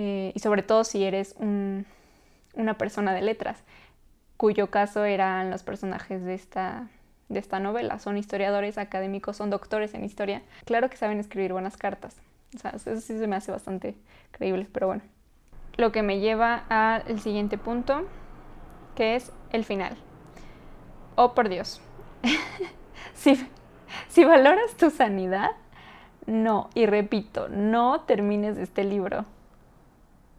Eh, 0.00 0.30
y 0.32 0.38
sobre 0.38 0.62
todo 0.62 0.84
si 0.84 1.02
eres 1.02 1.34
un, 1.40 1.84
una 2.54 2.78
persona 2.78 3.12
de 3.12 3.20
letras, 3.20 3.64
cuyo 4.36 4.70
caso 4.70 5.04
eran 5.04 5.50
los 5.50 5.64
personajes 5.64 6.22
de 6.22 6.34
esta, 6.34 6.86
de 7.28 7.40
esta 7.40 7.58
novela. 7.58 7.98
Son 7.98 8.16
historiadores 8.16 8.78
académicos, 8.78 9.36
son 9.36 9.50
doctores 9.50 9.94
en 9.94 10.04
historia. 10.04 10.42
Claro 10.66 10.88
que 10.88 10.96
saben 10.96 11.18
escribir 11.18 11.52
buenas 11.52 11.76
cartas. 11.76 12.16
O 12.54 12.58
sea, 12.60 12.70
eso 12.70 12.94
sí 13.00 13.18
se 13.18 13.26
me 13.26 13.34
hace 13.34 13.50
bastante 13.50 13.96
creíble, 14.30 14.68
pero 14.72 14.86
bueno. 14.86 15.02
Lo 15.76 15.90
que 15.90 16.04
me 16.04 16.20
lleva 16.20 16.62
al 16.68 17.18
siguiente 17.18 17.58
punto, 17.58 18.06
que 18.94 19.16
es 19.16 19.32
el 19.50 19.64
final. 19.64 19.96
Oh, 21.16 21.34
por 21.34 21.48
Dios. 21.48 21.80
si, 23.14 23.34
si 24.06 24.24
valoras 24.24 24.76
tu 24.76 24.90
sanidad, 24.90 25.50
no, 26.26 26.70
y 26.74 26.86
repito, 26.86 27.48
no 27.48 28.02
termines 28.02 28.58
este 28.58 28.84
libro. 28.84 29.24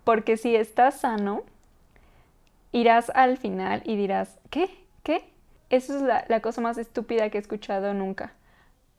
Porque 0.09 0.37
si 0.37 0.55
estás 0.55 1.01
sano, 1.01 1.43
irás 2.71 3.11
al 3.13 3.37
final 3.37 3.83
y 3.85 3.95
dirás, 3.95 4.39
¿qué? 4.49 4.67
¿Qué? 5.03 5.23
Eso 5.69 5.95
es 5.95 6.01
la, 6.01 6.39
cosa 6.41 6.61
más 6.61 6.79
estúpida 6.79 7.29
que 7.29 7.37
he 7.37 7.41
escuchado 7.41 7.93
nunca. 7.93 8.33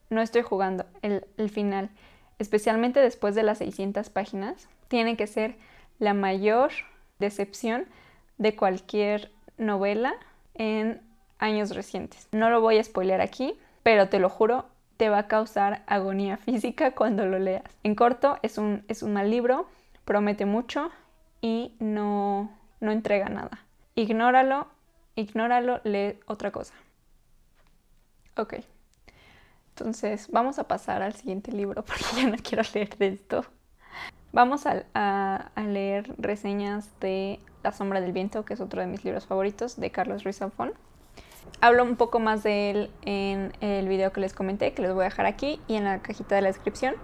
No 0.08 0.20
estoy 0.20 0.42
jugando. 0.42 0.86
El, 1.02 1.50
final, 1.50 1.90
especialmente 2.38 3.00
después 3.00 3.34
de 3.34 3.42
las 3.42 3.58
600 3.58 4.08
páginas, 4.08 4.68
tiene 4.86 5.16
que 5.16 5.26
ser 5.26 5.56
la 5.98 6.14
mayor 6.14 6.70
decepción 7.18 7.86
de 8.38 8.54
cualquier 8.54 9.32
novela 9.58 10.14
en 10.54 11.00
años 11.40 11.74
recientes. 11.74 12.28
No 12.30 12.50
lo 12.50 12.60
voy 12.60 12.78
a 12.78 12.84
spoilear 12.84 13.20
aquí, 13.20 13.58
pero 13.82 14.08
te 14.08 14.20
lo 14.20 14.28
juro, 14.28 14.66
te 14.96 15.08
va 15.08 15.18
a 15.18 15.26
causar 15.26 15.82
agonía 15.88 16.36
física 16.46 16.92
cuando 16.92 17.26
lo 17.26 17.40
leas. 17.40 17.64
En 17.82 17.96
corto, 17.96 18.38
es 18.42 18.58
un, 18.58 18.84
es 18.86 19.02
un 19.02 19.12
mal 19.12 19.28
libro, 19.28 19.66
promete 20.04 20.46
mucho 20.46 20.92
y 21.40 21.74
no, 21.78 22.50
no 22.80 22.92
entrega 22.92 23.28
nada. 23.28 23.64
Ignóralo 23.94 24.68
ignóralo, 25.20 25.80
lee 25.84 26.18
otra 26.26 26.50
cosa. 26.50 26.74
Ok. 28.36 28.54
Entonces, 29.70 30.28
vamos 30.30 30.58
a 30.58 30.64
pasar 30.64 31.02
al 31.02 31.14
siguiente 31.14 31.52
libro 31.52 31.84
porque 31.84 32.04
ya 32.16 32.28
no 32.28 32.36
quiero 32.42 32.62
leer 32.74 32.96
de 32.98 33.08
esto. 33.08 33.44
Vamos 34.32 34.66
a, 34.66 34.84
a, 34.94 35.62
leer 35.62 36.14
reseñas 36.18 36.88
de 37.00 37.40
La 37.64 37.72
sombra 37.72 38.00
del 38.00 38.12
viento, 38.12 38.44
que 38.44 38.54
es 38.54 38.60
otro 38.60 38.80
de 38.80 38.86
mis 38.86 39.04
libros 39.04 39.26
favoritos, 39.26 39.78
de 39.78 39.90
Carlos 39.90 40.22
Ruiz 40.22 40.36
Zafón. 40.36 40.72
Hablo 41.60 41.82
un 41.82 41.96
poco 41.96 42.20
más 42.20 42.44
de 42.44 42.70
él 42.70 42.90
en 43.02 43.52
el 43.60 43.88
video 43.88 44.12
que 44.12 44.20
les 44.20 44.32
comenté, 44.32 44.72
que 44.72 44.82
les 44.82 44.94
voy 44.94 45.02
a 45.02 45.04
dejar 45.04 45.26
aquí 45.26 45.60
y 45.66 45.74
en 45.74 45.84
la 45.84 46.00
cajita 46.00 46.36
de 46.36 46.42
la 46.42 46.48
descripción. 46.48 46.94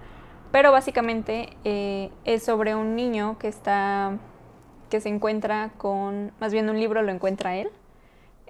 Pero 0.53 0.73
básicamente 0.73 1.51
eh, 1.65 2.11
es 2.25 2.45
sobre 2.45 2.75
un 2.75 2.97
niño 2.97 3.39
que 3.39 3.49
está 3.49 4.19
que 4.91 5.01
se 5.01 5.09
encuentra 5.09 5.73
con, 5.79 6.33
más 6.39 6.53
bien 6.53 6.71
un 6.71 6.79
libro 6.79 7.03
lo 7.03 7.11
encuentra 7.11 7.57
él 7.57 7.71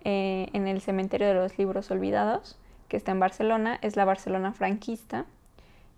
eh, 0.05 0.49
en 0.53 0.69
el 0.69 0.83
cementerio 0.83 1.26
de 1.29 1.33
los 1.33 1.57
libros 1.57 1.91
olvidados, 1.91 2.59
que 2.88 2.99
está 2.99 3.12
en 3.12 3.21
Barcelona, 3.21 3.79
es 3.81 3.97
la 3.97 4.05
Barcelona 4.05 4.53
franquista. 4.53 5.25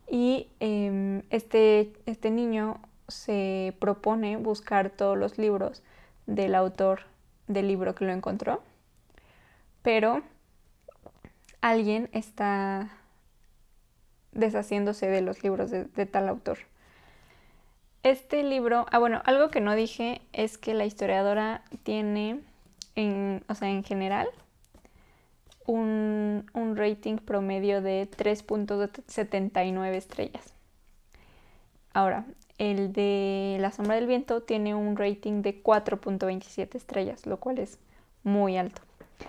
Y 0.09 0.49
em, 0.61 1.23
este, 1.31 1.93
este 2.07 2.31
niño 2.31 2.81
se 3.09 3.75
propone 3.81 4.37
buscar 4.37 4.90
todos 4.90 5.19
los 5.19 5.38
libros 5.38 5.83
del 6.26 6.55
autor 6.55 7.00
del 7.49 7.67
libro 7.67 7.95
que 7.97 8.05
lo 8.05 8.12
encontró 8.12 8.62
pero 9.88 10.23
alguien 11.62 12.11
está 12.12 12.90
deshaciéndose 14.38 15.09
de 15.09 15.21
los 15.21 15.42
libros 15.42 15.71
de, 15.71 15.85
tal 16.07 16.26
autor. 16.28 16.59
Este 18.02 18.42
libro, 18.45 18.87
ah 18.90 18.99
bueno, 18.99 19.21
algo 19.25 19.50
que 19.50 19.61
no 19.61 19.75
dije 19.75 20.23
es 20.33 20.57
que 20.57 20.73
la 20.75 20.87
historiadora 20.87 21.62
tiene, 21.83 22.40
en, 22.95 23.42
o 23.49 23.54
sea, 23.54 23.68
en 23.68 23.83
general, 23.83 24.28
un, 25.66 26.49
un 26.54 26.76
rating 26.76 27.16
promedio 27.16 27.83
de 27.83 28.09
3.79 28.09 29.95
estrellas. 29.95 30.54
Ahora, 31.92 32.25
el 32.59 32.92
de 32.92 33.57
La 33.61 33.73
sombra 33.73 33.97
del 33.97 34.07
viento 34.07 34.42
tiene 34.42 34.76
un 34.76 34.97
rating 34.97 35.42
de 35.42 35.61
4.27 35.62 36.76
estrellas, 36.76 37.26
lo 37.26 37.38
cual 37.38 37.59
es 37.59 37.78
muy 38.23 38.57
alto. 38.57 38.83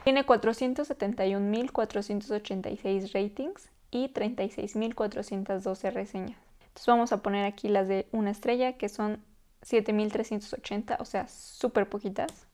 Tiene 0.03 0.23
471.486 0.25 3.13
ratings 3.13 3.71
y 3.91 4.13
36.412 4.13 5.91
reseñas. 5.91 6.37
Entonces 6.59 6.87
vamos 6.87 7.11
a 7.11 7.21
poner 7.21 7.45
aquí 7.45 7.69
las 7.69 7.87
de 7.87 8.07
una 8.11 8.31
estrella, 8.31 8.77
que 8.77 8.89
son 8.89 9.23
7.380, 9.61 10.97
o 10.99 11.05
sea, 11.05 11.27
súper 11.27 11.89
poquitas. 11.89 12.47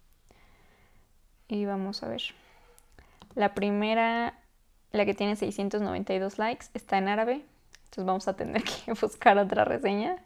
Y 1.47 1.65
vamos 1.65 2.01
a 2.03 2.07
ver. 2.07 2.21
La 3.35 3.53
primera, 3.53 4.39
la 4.91 5.05
que 5.05 5.13
tiene 5.13 5.35
692 5.35 6.37
likes, 6.39 6.67
está 6.73 6.97
en 6.97 7.07
árabe. 7.07 7.45
Entonces 7.85 8.05
vamos 8.05 8.27
a 8.27 8.35
tener 8.35 8.63
que 8.85 8.93
buscar 8.93 9.37
otra 9.37 9.65
reseña. 9.65 10.23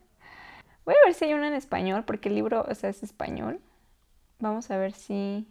Voy 0.85 0.95
a 0.95 1.05
ver 1.05 1.13
si 1.13 1.25
hay 1.25 1.33
una 1.33 1.47
en 1.47 1.53
español, 1.53 2.05
porque 2.05 2.29
el 2.29 2.35
libro, 2.35 2.65
o 2.67 2.75
sea, 2.75 2.89
es 2.89 3.03
español. 3.03 3.59
Vamos 4.39 4.71
a 4.71 4.77
ver 4.77 4.93
si 4.93 5.47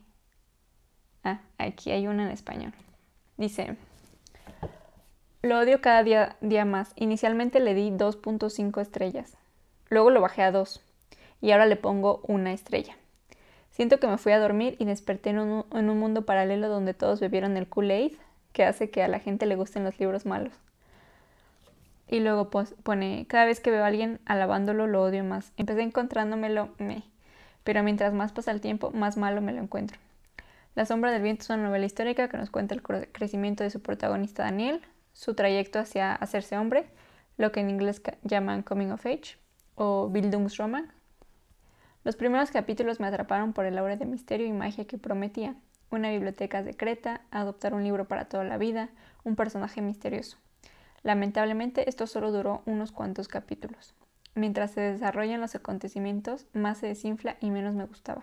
Ah, 1.25 1.41
aquí 1.59 1.91
hay 1.91 2.07
una 2.07 2.25
en 2.25 2.31
español. 2.31 2.73
Dice, 3.37 3.77
lo 5.43 5.59
odio 5.59 5.81
cada 5.81 6.03
día, 6.03 6.65
más. 6.65 6.93
Inicialmente 6.97 7.61
le 7.61 7.75
di 7.75 7.91
2.5 7.91 8.81
estrellas. 8.81 9.37
Luego 9.89 10.11
lo 10.11 10.21
bajé 10.21 10.43
a 10.43 10.51
2. 10.51 10.83
Y 11.41 11.53
ahora 11.53 11.67
le 11.67 11.77
pongo 11.77 12.21
una 12.27 12.53
estrella. 12.53 12.97
Siento 13.71 14.01
que 14.01 14.09
me 14.09 14.19
fui 14.19 14.33
a 14.33 14.41
dormir 14.41 14.75
y 14.81 14.85
desperté 14.85 15.31
en 15.31 15.39
un, 15.39 15.65
en 15.73 15.89
un 15.89 15.99
mundo 15.99 16.23
paralelo 16.23 16.69
donde 16.69 16.95
todos 16.95 17.21
bebieron 17.21 17.57
el 17.57 17.69
Kool-Aid, 17.69 18.15
que 18.53 18.65
hace 18.65 18.91
que 18.91 19.05
a 19.05 19.09
la 19.09 19.21
gente 19.21 19.47
le 19.47 19.55
gusten 19.55 19.85
los 19.85 20.01
libros 20.01 20.27
malos. 20.27 20.53
Y 22.09 22.21
luego 22.21 22.51
pone, 22.51 23.27
cada 23.29 23.45
vez 23.45 23.61
que 23.61 23.71
veo 23.71 23.85
a 23.85 23.87
alguien 23.87 24.19
alabándolo 24.25 24.87
lo 24.87 25.03
odio 25.03 25.23
más. 25.23 25.53
Empecé 25.57 25.83
encontrándomelo, 25.83 26.71
me, 26.79 27.05
pero 27.63 27.83
mientras 27.83 28.13
más 28.15 28.33
pasa 28.33 28.51
el 28.51 28.61
tiempo, 28.61 28.91
más 28.91 29.17
malo 29.17 29.43
me 29.43 29.53
lo 29.53 29.63
encuentro. 29.63 29.99
La 30.75 30.87
sombra 30.87 31.13
del 31.13 31.23
viento 31.23 31.43
es 31.43 31.51
una 31.51 31.65
novela 31.65 31.85
histórica 31.85 32.29
que 32.29 32.39
nos 32.39 32.51
cuenta 32.51 32.75
el 32.75 32.83
crecimiento 32.83 33.63
de 33.63 33.71
su 33.71 33.83
protagonista 33.83 34.45
Daniel, 34.45 34.81
su 35.19 35.35
trayecto 35.35 35.81
hacia 35.81 36.15
hacerse 36.15 36.57
hombre, 36.57 36.87
lo 37.39 37.51
que 37.51 37.59
en 37.59 37.71
inglés 37.71 38.01
llaman 38.23 38.63
coming 38.63 38.93
of 38.93 39.05
age 39.05 39.37
o 39.75 40.09
Bildungsroman. 40.09 40.93
Los 42.05 42.15
primeros 42.15 42.53
capítulos 42.53 43.01
me 43.01 43.09
atraparon 43.09 43.53
por 43.53 43.67
el 43.67 43.77
aura 43.79 43.97
de 43.97 44.07
misterio 44.07 44.47
y 44.47 44.53
magia 44.53 44.87
que 44.87 44.97
prometía. 44.97 45.57
Una 45.91 46.13
biblioteca 46.13 46.63
secreta, 46.63 47.23
adoptar 47.33 47.75
un 47.75 47.83
libro 47.83 48.07
para 48.07 48.27
toda 48.27 48.45
la 48.45 48.59
vida, 48.59 48.91
un 49.25 49.35
personaje 49.35 49.83
misterioso. 49.83 50.37
Lamentablemente 51.03 51.89
esto 51.89 52.07
solo 52.07 52.31
duró 52.31 52.63
unos 52.65 52.93
cuantos 52.93 53.27
capítulos. 53.27 53.97
Mientras 54.37 54.71
se 54.71 54.83
desarrollan 54.83 55.41
los 55.41 55.57
acontecimientos, 55.57 56.47
más 56.53 56.79
se 56.79 56.87
desinfla 56.87 57.39
y 57.41 57.51
menos 57.51 57.75
me 57.75 57.87
gustaba. 57.87 58.23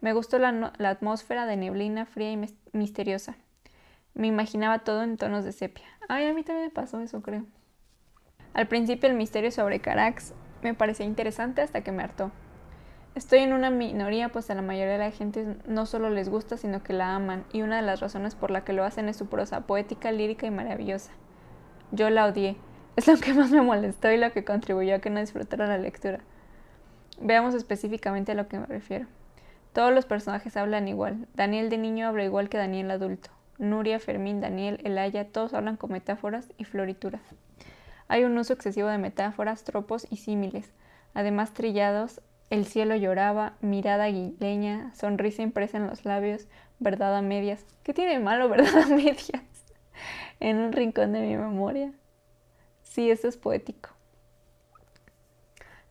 Me 0.00 0.12
gustó 0.12 0.40
la, 0.40 0.72
atmósfera 0.80 1.46
de 1.46 1.56
neblina 1.56 2.04
fría 2.04 2.32
y 2.32 2.48
misteriosa. 2.72 3.36
Me 4.14 4.28
imaginaba 4.28 4.78
todo 4.80 5.02
en 5.02 5.16
tonos 5.16 5.44
de 5.44 5.52
sepia. 5.52 5.86
Ay, 6.08 6.26
a 6.26 6.34
mí 6.34 6.44
también 6.44 6.68
me 6.68 6.72
pasó 6.72 7.00
eso, 7.00 7.20
creo. 7.20 7.44
Al 8.52 8.68
principio 8.68 9.08
el 9.08 9.16
misterio 9.16 9.50
sobre 9.50 9.80
Carax 9.80 10.32
me 10.62 10.74
parecía 10.74 11.04
interesante 11.04 11.60
hasta 11.62 11.82
que 11.82 11.90
me 11.90 12.04
hartó. 12.04 12.30
Estoy 13.16 13.40
en 13.40 13.52
una 13.52 13.70
minoría, 13.70 14.28
pues 14.28 14.50
a 14.50 14.54
la 14.54 14.62
mayoría 14.62 14.92
de 14.94 14.98
la 14.98 15.10
gente 15.10 15.56
no 15.66 15.86
solo 15.86 16.10
les 16.10 16.28
gusta, 16.28 16.56
sino 16.56 16.82
que 16.82 16.92
la 16.92 17.14
aman, 17.14 17.44
y 17.52 17.62
una 17.62 17.76
de 17.76 17.82
las 17.82 18.00
razones 18.00 18.34
por 18.34 18.50
la 18.50 18.64
que 18.64 18.72
lo 18.72 18.84
hacen 18.84 19.08
es 19.08 19.16
su 19.16 19.26
prosa 19.26 19.66
poética, 19.66 20.12
lírica 20.12 20.46
y 20.46 20.50
maravillosa. 20.50 21.12
Yo 21.90 22.10
la 22.10 22.26
odié. 22.26 22.56
Es 22.96 23.08
lo 23.08 23.16
que 23.16 23.34
más 23.34 23.50
me 23.50 23.62
molestó 23.62 24.10
y 24.12 24.16
lo 24.16 24.32
que 24.32 24.44
contribuyó 24.44 24.94
a 24.94 24.98
que 25.00 25.10
no 25.10 25.18
disfrutara 25.18 25.66
la 25.66 25.78
lectura. 25.78 26.20
Veamos 27.20 27.54
específicamente 27.54 28.32
a 28.32 28.34
lo 28.36 28.46
que 28.46 28.58
me 28.58 28.66
refiero. 28.66 29.06
Todos 29.72 29.92
los 29.92 30.06
personajes 30.06 30.56
hablan 30.56 30.86
igual. 30.86 31.26
Daniel 31.34 31.70
de 31.70 31.78
niño 31.78 32.06
habla 32.06 32.24
igual 32.24 32.48
que 32.48 32.58
Daniel 32.58 32.92
adulto. 32.92 33.33
Nuria, 33.58 34.00
Fermín, 34.00 34.40
Daniel, 34.40 34.80
Elaya, 34.84 35.28
todos 35.30 35.54
hablan 35.54 35.76
con 35.76 35.92
metáforas 35.92 36.48
y 36.58 36.64
florituras. 36.64 37.22
Hay 38.08 38.24
un 38.24 38.36
uso 38.36 38.52
excesivo 38.52 38.88
de 38.88 38.98
metáforas, 38.98 39.64
tropos 39.64 40.06
y 40.10 40.18
símiles. 40.18 40.72
Además, 41.14 41.54
trillados, 41.54 42.20
el 42.50 42.66
cielo 42.66 42.96
lloraba, 42.96 43.54
mirada 43.60 44.04
aguileña, 44.04 44.94
sonrisa 44.94 45.42
impresa 45.42 45.78
en 45.78 45.86
los 45.86 46.04
labios, 46.04 46.46
verdad 46.78 47.16
a 47.16 47.22
medias. 47.22 47.64
¿Qué 47.82 47.94
tiene 47.94 48.18
malo 48.18 48.48
verdad 48.50 48.76
a 48.78 48.86
medias? 48.86 49.54
en 50.40 50.58
un 50.58 50.72
rincón 50.72 51.12
de 51.12 51.20
mi 51.20 51.36
memoria. 51.36 51.92
Sí, 52.82 53.10
eso 53.10 53.28
es 53.28 53.36
poético. 53.36 53.90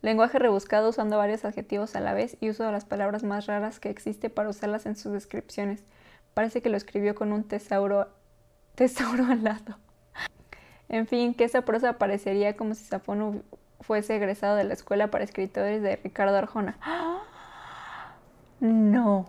Lenguaje 0.02 0.38
rebuscado 0.38 0.90
usando 0.90 1.18
varios 1.18 1.46
adjetivos 1.46 1.96
a 1.96 2.02
la 2.02 2.14
vez 2.14 2.38
y 2.42 2.50
uso 2.50 2.64
de 2.66 2.72
las 2.72 2.86
palabras 2.86 3.24
más 3.24 3.46
raras 3.46 3.80
que 3.80 3.90
existe 3.90 4.30
para 4.30 4.50
usarlas 4.50 4.86
en 4.86 4.96
sus 4.96 5.14
descripciones. 5.14 5.84
Parece 6.34 6.62
que 6.62 6.70
lo 6.70 6.78
escribió 6.78 7.16
con 7.16 7.32
un 7.32 7.44
tesauro, 7.44 8.08
tesauro 8.76 9.26
al 9.26 9.44
lado. 9.44 9.78
En 10.90 11.08
fin, 11.08 11.34
que 11.34 11.44
esa 11.44 11.64
prosa 11.64 11.98
parecería 11.98 12.56
como 12.56 12.76
si 12.76 12.84
Safón 12.86 13.44
fuese 13.82 14.16
egresado 14.16 14.56
de 14.56 14.64
la 14.64 14.74
escuela 14.74 15.08
para 15.08 15.24
escritores 15.24 15.82
de 15.82 15.98
Ricardo 15.98 16.38
Arjona. 16.38 16.78
No. 18.60 19.26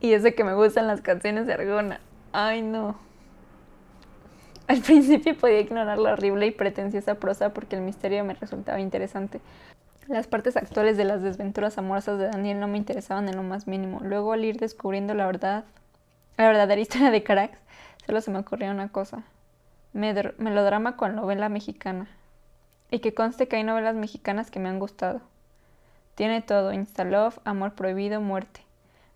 Y 0.00 0.12
es 0.12 0.24
de 0.24 0.34
que 0.34 0.42
me 0.42 0.54
gustan 0.54 0.88
las 0.88 1.02
canciones 1.02 1.46
de 1.46 1.52
Arjona. 1.52 2.00
Ay, 2.32 2.62
no. 2.62 2.96
Al 4.66 4.80
principio 4.82 5.36
podía 5.36 5.60
ignorar 5.60 5.98
la 5.98 6.14
horrible 6.14 6.46
y 6.46 6.50
pretenciosa 6.50 7.14
prosa 7.16 7.54
porque 7.54 7.76
el 7.76 7.82
misterio 7.82 8.24
me 8.24 8.34
resultaba 8.34 8.80
interesante. 8.80 9.40
Las 10.08 10.26
partes 10.26 10.56
actuales 10.56 10.98
de 10.98 11.04
las 11.04 11.22
desventuras 11.22 11.78
amorosas 11.78 12.18
de 12.18 12.26
Daniel 12.26 12.60
no 12.60 12.68
me 12.68 12.76
interesaban 12.76 13.28
en 13.28 13.36
lo 13.36 13.42
más 13.42 13.66
mínimo. 13.66 14.00
Luego, 14.02 14.32
al 14.32 14.44
ir 14.44 14.58
descubriendo 14.58 15.14
la 15.14 15.26
verdad, 15.26 15.64
la 16.36 16.46
verdadera 16.46 16.80
historia 16.80 17.10
de 17.10 17.22
Carax, 17.22 17.58
solo 18.06 18.20
se 18.20 18.30
me 18.30 18.38
ocurrió 18.38 18.70
una 18.70 18.88
cosa. 18.88 19.22
Melodrama 19.94 20.96
con 20.96 21.14
novela 21.14 21.48
mexicana. 21.48 22.06
Y 22.90 22.98
que 22.98 23.14
conste 23.14 23.48
que 23.48 23.56
hay 23.56 23.64
novelas 23.64 23.94
mexicanas 23.94 24.50
que 24.50 24.60
me 24.60 24.68
han 24.68 24.78
gustado. 24.78 25.20
Tiene 26.16 26.42
todo, 26.42 26.72
Instalove, 26.72 27.36
amor 27.44 27.74
prohibido, 27.74 28.20
muerte. 28.20 28.60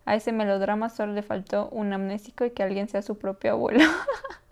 A 0.05 0.15
ese 0.15 0.31
melodrama 0.31 0.89
solo 0.89 1.13
le 1.13 1.21
faltó 1.21 1.69
un 1.69 1.93
amnésico 1.93 2.45
y 2.45 2.51
que 2.51 2.63
alguien 2.63 2.89
sea 2.89 3.03
su 3.03 3.17
propio 3.17 3.51
abuelo. 3.51 3.83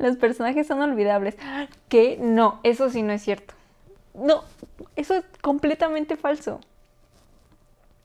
los 0.00 0.16
personajes 0.16 0.66
son 0.66 0.80
olvidables. 0.80 1.36
Que 1.88 2.16
no, 2.18 2.58
eso 2.62 2.90
sí 2.90 3.02
no 3.02 3.12
es 3.12 3.22
cierto. 3.22 3.54
No, 4.14 4.42
eso 4.96 5.14
es 5.14 5.24
completamente 5.42 6.16
falso. 6.16 6.60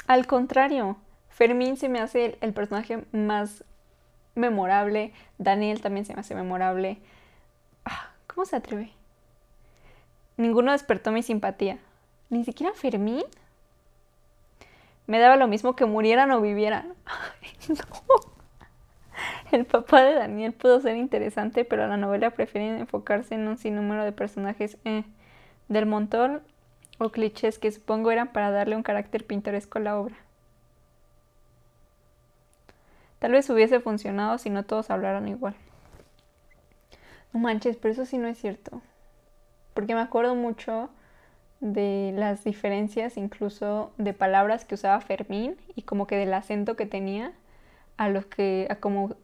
Al 0.06 0.28
contrario, 0.28 0.98
Fermín 1.30 1.78
se 1.78 1.90
me 1.90 2.00
hace 2.00 2.38
el, 2.42 2.54
personaje 2.54 3.04
más 3.12 3.64
memorable. 4.36 5.14
Daniel 5.38 5.82
también 5.82 6.06
se 6.06 6.14
me 6.14 6.20
hace 6.20 6.36
memorable. 6.36 7.00
Ah, 7.86 8.12
¿Cómo 8.28 8.46
se 8.46 8.58
atreve? 8.58 8.92
Ninguno 10.38 10.74
despertó 10.74 11.12
mi 11.12 11.24
simpatía. 11.24 11.80
Ni 12.30 12.44
siquiera 12.44 12.74
Fermín. 12.74 13.24
Me 15.08 15.20
daba 15.20 15.38
lo 15.38 15.48
mismo 15.48 15.78
que 15.78 15.86
murieran 15.86 16.32
o 16.32 16.42
vivieran. 16.42 16.94
no. 17.70 18.35
El 19.56 19.64
papá 19.66 20.04
de 20.04 20.16
Daniel 20.16 20.52
pudo 20.52 20.82
ser 20.82 20.98
interesante, 20.98 21.64
pero 21.64 21.88
la 21.88 21.96
novela 21.96 22.32
prefiere 22.32 22.78
enfocarse 22.78 23.36
en 23.36 23.48
un 23.48 23.58
sinnúmero 23.58 24.04
de 24.04 24.12
personajes 24.12 24.78
eh, 24.84 25.06
del 25.70 25.86
montón 25.86 26.42
o 26.98 27.08
clichés 27.10 27.58
que 27.58 27.72
supongo 27.72 28.12
eran 28.12 28.34
para 28.34 28.52
darle 28.52 28.76
un 28.76 28.84
carácter 28.84 29.26
pintoresco 29.26 29.78
a 29.78 29.82
la 29.82 29.98
obra. 29.98 30.16
Tal 33.20 33.32
vez 33.32 33.50
hubiese 33.50 33.80
funcionado 33.80 34.38
si 34.40 34.50
no 34.50 34.66
todos 34.66 34.90
hablaran 34.90 35.26
igual. 35.30 35.56
No 37.32 37.40
manches, 37.40 37.78
pero 37.78 37.94
eso 37.94 38.06
sí 38.06 38.18
no 38.18 38.28
es 38.28 38.38
cierto. 38.38 38.82
Porque 39.74 39.96
me 39.96 40.02
acuerdo 40.02 40.36
mucho 40.36 40.90
de 41.62 42.12
las 42.14 42.44
diferencias 42.44 43.16
incluso 43.16 43.94
de 43.98 44.12
palabras 44.12 44.66
que 44.66 44.76
usaba 44.76 45.00
Fermín 45.00 45.56
y 45.76 45.84
como 45.84 46.08
que 46.08 46.18
del 46.18 46.34
acento 46.34 46.76
que 46.76 46.86
tenía 46.86 47.32
a 47.96 48.10
los 48.10 48.26
que 48.26 48.68
a 48.70 48.76
como 48.76 49.16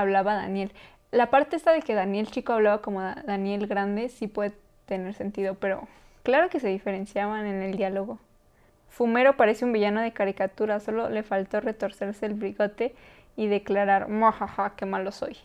hablaba 0.00 0.34
Daniel. 0.34 0.72
La 1.10 1.30
parte 1.30 1.56
esta 1.56 1.72
de 1.72 1.80
que 1.80 1.94
Daniel 1.94 2.30
chico 2.30 2.52
hablaba 2.52 2.82
como 2.82 3.00
Daniel 3.00 3.66
grande 3.66 4.08
sí 4.08 4.26
puede 4.26 4.52
tener 4.86 5.14
sentido, 5.14 5.54
pero 5.54 5.88
claro 6.22 6.48
que 6.48 6.60
se 6.60 6.68
diferenciaban 6.68 7.46
en 7.46 7.62
el 7.62 7.76
diálogo. 7.76 8.18
Fumero 8.88 9.36
parece 9.36 9.64
un 9.64 9.72
villano 9.72 10.00
de 10.00 10.12
caricatura, 10.12 10.80
solo 10.80 11.10
le 11.10 11.22
faltó 11.22 11.60
retorcerse 11.60 12.26
el 12.26 12.34
bigote 12.34 12.94
y 13.36 13.46
declarar, 13.46 14.08
majaja, 14.08 14.74
qué 14.76 14.86
malo 14.86 15.12
soy. 15.12 15.36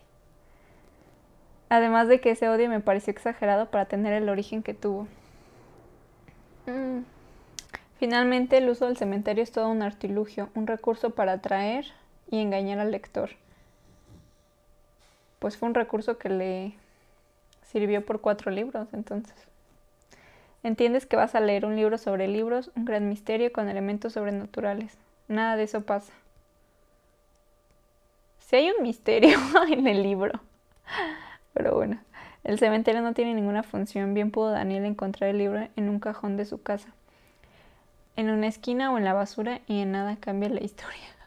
Además 1.69 2.07
de 2.07 2.19
que 2.19 2.31
ese 2.31 2.49
odio 2.49 2.69
me 2.69 2.79
pareció 2.79 3.11
exagerado 3.11 3.69
para 3.69 3.85
tener 3.85 4.13
el 4.13 4.29
origen 4.29 4.63
que 4.63 4.73
tuvo. 4.73 5.07
Mm. 6.65 7.03
Finalmente, 7.97 8.57
el 8.57 8.69
uso 8.69 8.87
del 8.87 8.97
cementerio 8.97 9.43
es 9.43 9.51
todo 9.51 9.69
un 9.69 9.81
artilugio, 9.81 10.49
un 10.55 10.67
recurso 10.67 11.11
para 11.11 11.33
atraer 11.33 11.85
y 12.29 12.39
engañar 12.39 12.79
al 12.79 12.91
lector. 12.91 13.31
Pues 15.41 15.57
fue 15.57 15.67
un 15.67 15.73
recurso 15.73 16.19
que 16.19 16.29
le 16.29 16.73
sirvió 17.63 18.05
por 18.05 18.21
cuatro 18.21 18.51
libros, 18.51 18.87
entonces. 18.93 19.33
Entiendes 20.61 21.07
que 21.07 21.15
vas 21.15 21.33
a 21.33 21.39
leer 21.39 21.65
un 21.65 21.75
libro 21.75 21.97
sobre 21.97 22.27
libros, 22.27 22.69
un 22.75 22.85
gran 22.85 23.09
misterio 23.09 23.51
con 23.51 23.67
elementos 23.67 24.13
sobrenaturales. 24.13 24.99
Nada 25.27 25.55
de 25.55 25.63
eso 25.63 25.81
pasa. 25.81 26.13
Si 28.37 28.55
hay 28.55 28.69
un 28.69 28.83
misterio 28.83 29.35
en 29.71 29.87
el 29.87 30.03
libro. 30.03 30.39
Pero 31.55 31.73
bueno, 31.73 31.99
el 32.43 32.59
cementerio 32.59 33.01
no 33.01 33.15
tiene 33.15 33.33
ninguna 33.33 33.63
función. 33.63 34.13
Bien 34.13 34.29
pudo 34.29 34.51
Daniel 34.51 34.85
encontrar 34.85 35.31
el 35.31 35.39
libro 35.39 35.67
en 35.75 35.89
un 35.89 35.99
cajón 35.99 36.37
de 36.37 36.45
su 36.45 36.61
casa, 36.61 36.89
en 38.15 38.29
una 38.29 38.45
esquina 38.45 38.91
o 38.91 38.99
en 38.99 39.05
la 39.05 39.13
basura 39.13 39.61
y 39.65 39.81
en 39.81 39.91
nada 39.91 40.17
cambia 40.17 40.49
la 40.49 40.63
historia. 40.63 41.20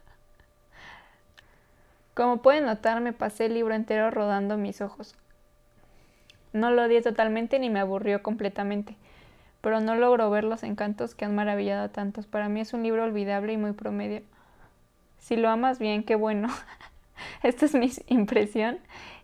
Como 2.15 2.43
pueden 2.43 2.67
notar, 2.67 3.01
me 3.01 3.13
pasé 3.13 3.47
el 3.47 3.55
libro 3.55 3.75
entero 3.75 4.11
rodando 4.11 4.57
mis 4.57 4.81
ojos. 4.81 5.17
No 6.53 6.71
lo 6.71 6.85
odié 6.85 7.03
totalmente 7.03 7.59
ni 7.59 7.71
me 7.71 7.81
aburrió 7.81 8.23
completamente, 8.23 8.97
pero 9.61 9.81
no 9.81 9.97
logro 9.97 10.31
ver 10.31 10.45
los 10.45 10.63
encantos 10.63 11.17
que 11.17 11.25
han 11.25 11.35
maravillado 11.35 11.83
a 11.83 11.89
tantos. 11.89 12.27
Para 12.27 12.49
mí 12.49 12.61
es 12.61 12.73
un 12.73 12.85
libro 12.85 13.03
olvidable 13.03 13.53
y 13.53 13.57
muy 13.57 13.73
promedio. 13.73 14.23
Si 15.19 15.35
lo 15.35 15.49
amas 15.49 15.81
bien, 15.81 16.05
qué 16.05 16.15
bueno. 16.15 16.49
Esta 17.43 17.67
es 17.67 17.75
mi 17.75 17.91
impresión 18.07 18.79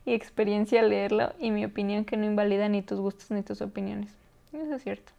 y 0.04 0.14
experiencia 0.14 0.80
al 0.80 0.88
leerlo 0.88 1.32
y 1.38 1.52
mi 1.52 1.64
opinión 1.64 2.04
que 2.04 2.16
no 2.16 2.24
invalida 2.24 2.68
ni 2.68 2.82
tus 2.82 2.98
gustos 2.98 3.30
ni 3.30 3.42
tus 3.42 3.62
opiniones. 3.62 4.12
Eso 4.52 4.74
es 4.74 4.82
cierto. 4.82 5.12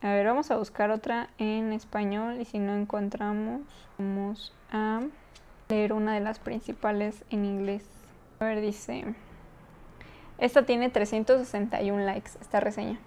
A 0.00 0.12
ver, 0.12 0.26
vamos 0.26 0.52
a 0.52 0.56
buscar 0.56 0.92
otra 0.92 1.28
en 1.38 1.72
español 1.72 2.40
y 2.40 2.44
si 2.44 2.58
no 2.58 2.76
encontramos, 2.76 3.62
vamos 3.98 4.52
a 4.70 5.00
leer 5.72 5.94
una 5.94 6.12
de 6.12 6.20
las 6.20 6.38
principales 6.38 7.24
en 7.30 7.46
inglés. 7.46 7.84
A 8.40 8.44
ver, 8.44 8.60
dice... 8.60 9.14
Esta 10.36 10.66
tiene 10.66 10.90
361 10.90 12.04
likes, 12.04 12.32
esta 12.40 12.60
reseña. 12.60 12.98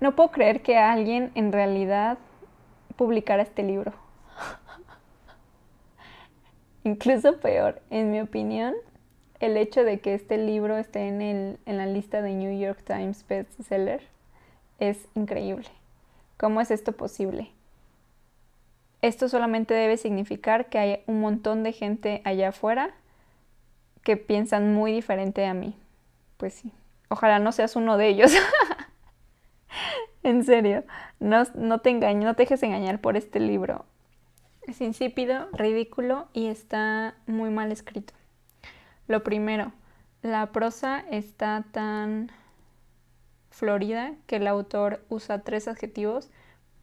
No 0.00 0.14
puedo 0.14 0.30
creer 0.30 0.62
que 0.62 0.78
alguien 0.78 1.30
en 1.34 1.52
realidad 1.52 2.18
publicara 2.96 3.42
este 3.42 3.62
libro. 3.62 3.92
Incluso 6.84 7.38
peor, 7.38 7.82
en 7.90 8.10
mi 8.10 8.20
opinión, 8.20 8.74
el 9.40 9.56
hecho 9.56 9.84
de 9.84 10.00
que 10.00 10.14
este 10.14 10.38
libro 10.38 10.78
esté 10.78 11.08
en, 11.08 11.20
el, 11.20 11.58
en 11.66 11.76
la 11.76 11.86
lista 11.86 12.22
de 12.22 12.34
New 12.34 12.58
York 12.58 12.82
Times 12.84 13.26
bestseller 13.28 14.02
es 14.78 15.08
increíble. 15.14 15.68
¿Cómo 16.38 16.60
es 16.60 16.70
esto 16.70 16.92
posible? 16.92 17.50
Esto 19.02 19.28
solamente 19.28 19.74
debe 19.74 19.96
significar 19.96 20.68
que 20.68 20.78
hay 20.78 21.02
un 21.06 21.20
montón 21.20 21.62
de 21.62 21.72
gente 21.72 22.20
allá 22.24 22.50
afuera 22.50 22.90
que 24.02 24.16
piensan 24.16 24.74
muy 24.74 24.92
diferente 24.92 25.46
a 25.46 25.54
mí. 25.54 25.74
Pues 26.36 26.54
sí. 26.54 26.72
Ojalá 27.08 27.38
no 27.38 27.52
seas 27.52 27.76
uno 27.76 27.96
de 27.96 28.08
ellos. 28.08 28.32
en 30.22 30.44
serio, 30.44 30.84
no, 31.18 31.44
no 31.54 31.80
te 31.80 31.90
engañes, 31.90 32.24
no 32.24 32.34
te 32.34 32.42
dejes 32.44 32.62
engañar 32.62 33.00
por 33.00 33.16
este 33.16 33.40
libro. 33.40 33.84
Es 34.62 34.80
insípido, 34.80 35.48
ridículo 35.52 36.28
y 36.32 36.46
está 36.46 37.14
muy 37.26 37.50
mal 37.50 37.72
escrito. 37.72 38.14
Lo 39.08 39.24
primero, 39.24 39.72
la 40.22 40.52
prosa 40.52 41.04
está 41.10 41.64
tan 41.72 42.30
florida 43.50 44.12
que 44.26 44.36
el 44.36 44.46
autor 44.46 45.04
usa 45.08 45.40
tres 45.40 45.66
adjetivos 45.66 46.30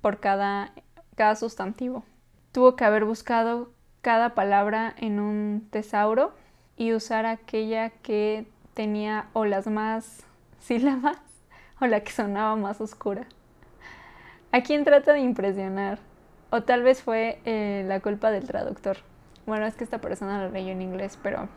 por 0.02 0.20
cada 0.20 0.74
cada 1.18 1.36
sustantivo. 1.36 2.06
Tuvo 2.54 2.78
que 2.78 2.86
haber 2.86 3.04
buscado 3.04 3.72
cada 4.02 4.36
palabra 4.36 4.94
en 4.98 5.20
un 5.20 5.68
tesauro 5.72 6.34
y 6.78 6.94
usar 6.94 7.26
aquella 7.26 7.90
que 7.90 8.46
tenía 8.74 9.28
o 9.34 9.44
las 9.44 9.68
más 9.68 10.24
sílabas 10.60 11.20
o 11.82 11.88
la 11.88 12.02
que 12.02 12.12
sonaba 12.12 12.56
más 12.56 12.80
oscura. 12.80 13.28
¿A 14.52 14.62
quién 14.62 14.86
trata 14.86 15.14
de 15.14 15.20
impresionar? 15.20 16.00
O 16.52 16.64
tal 16.64 16.84
vez 16.84 17.02
fue 17.02 17.42
eh, 17.44 17.84
la 17.88 18.00
culpa 18.00 18.32
del 18.32 18.48
traductor. 18.48 18.98
Bueno, 19.46 19.66
es 19.66 19.76
que 19.76 19.84
esta 19.84 20.00
persona 20.00 20.42
lo 20.44 20.52
leyó 20.52 20.72
en 20.72 20.82
inglés, 20.82 21.20
pero 21.22 21.50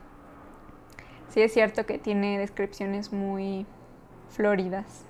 sí 1.28 1.42
es 1.42 1.52
cierto 1.52 1.86
que 1.86 1.98
tiene 1.98 2.38
descripciones 2.38 3.12
muy 3.12 3.66
floridas. 4.30 5.04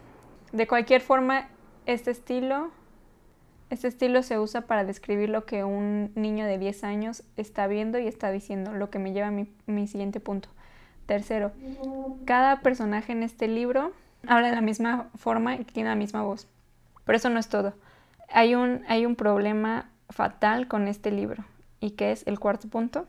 De 0.53 0.67
cualquier 0.67 1.01
forma, 1.01 1.49
este 1.87 2.11
estilo 2.11 2.71
este 3.71 3.87
estilo 3.87 4.23
se 4.23 4.39
usa 4.39 4.63
para 4.63 4.85
describir 4.85 5.31
lo 5.31 5.47
que 5.47 5.63
un 5.63 6.11
niño 6.17 6.45
de 6.45 6.59
10 6.59 6.85
años 6.85 7.23
está 7.37 7.69
viendo 7.69 7.99
y 7.99 8.09
está 8.09 8.31
diciendo, 8.33 8.73
lo 8.73 8.91
que 8.91 8.99
me 8.99 9.13
lleva 9.13 9.29
a 9.29 9.31
mi, 9.31 9.87
siguiente 9.87 10.19
punto. 10.19 10.49
Tercero, 11.07 11.53
cada 12.25 12.61
personaje 12.61 13.13
en 13.13 13.23
este 13.23 13.49
libro 13.49 13.93
habla 14.27 14.49
de 14.49 14.57
la 14.57 14.61
misma 14.61 15.09
forma 15.15 15.55
y 15.55 15.65
tiene 15.65 15.89
la 15.89 15.95
misma 15.95 16.23
voz. 16.23 16.49
Pero 17.05 17.17
eso 17.17 17.31
no 17.31 17.39
es 17.39 17.49
todo. 17.49 17.75
Hay 18.29 18.55
un, 18.55 18.83
hay 18.89 19.07
un 19.07 19.17
problema 19.17 19.89
fatal 20.09 20.69
con 20.69 20.89
este 20.89 21.13
libro 21.13 21.45
y 21.81 21.93
que 21.93 22.11
es 22.11 22.27
el 22.27 22.41
cuarto 22.41 22.69
punto. 22.69 23.07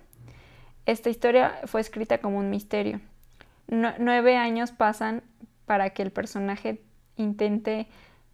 Esta 0.85 1.09
historia 1.09 1.59
fue 1.65 1.81
escrita 1.81 2.19
como 2.19 2.37
un 2.37 2.49
misterio. 2.49 3.01
nueve 3.67 4.37
años 4.37 4.71
pasan 4.71 5.23
para 5.65 5.91
que 5.91 6.03
el 6.03 6.11
personaje 6.11 6.81
intente 7.17 7.87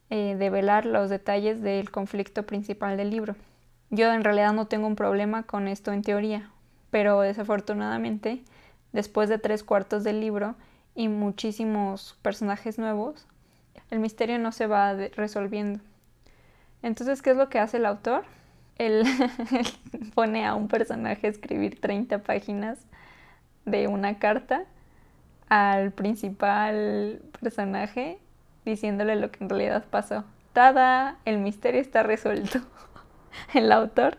eh, 0.09 0.35
develar 0.37 0.85
los 0.85 1.09
detalles 1.09 1.61
del 1.61 1.91
conflicto 1.91 2.43
principal 2.43 2.97
del 2.97 3.09
libro. 3.09 3.35
Yo 3.89 4.11
en 4.13 4.23
realidad 4.23 4.53
no 4.53 4.67
tengo 4.67 4.87
un 4.87 4.95
problema 4.95 5.43
con 5.43 5.67
esto 5.67 5.91
en 5.91 6.01
teoría, 6.01 6.49
pero 6.91 7.21
desafortunadamente, 7.21 8.41
después 8.93 9.29
de 9.29 9.37
tres 9.37 9.63
cuartos 9.63 10.03
del 10.03 10.19
libro 10.19 10.55
y 10.95 11.07
muchísimos 11.09 12.17
personajes 12.21 12.79
nuevos, 12.79 13.27
el 13.91 13.99
misterio 13.99 14.39
no 14.39 14.51
se 14.51 14.67
va 14.67 14.93
resolviendo. 14.93 15.79
Entonces, 16.81 17.21
¿qué 17.21 17.31
es 17.31 17.37
lo 17.37 17.49
que 17.49 17.59
hace 17.59 17.77
el 17.77 17.85
autor? 17.85 18.23
Él 18.77 19.03
pone 20.15 20.45
a 20.45 20.55
un 20.55 20.67
personaje 20.67 21.27
a 21.27 21.29
escribir 21.29 21.79
30 21.79 22.19
páginas 22.23 22.79
de 23.65 23.87
una 23.87 24.19
carta 24.19 24.65
al 25.49 25.91
principal 25.91 27.21
personaje 27.39 28.19
diciéndole 28.67 29.15
lo 29.15 29.31
que 29.31 29.43
en 29.43 29.49
realidad 29.49 29.85
pasó. 29.89 30.23
Tada, 30.53 31.17
el 31.25 31.37
misterio 31.39 31.81
está 31.81 32.03
resuelto. 32.03 32.59
el 33.53 33.71
autor 33.71 34.17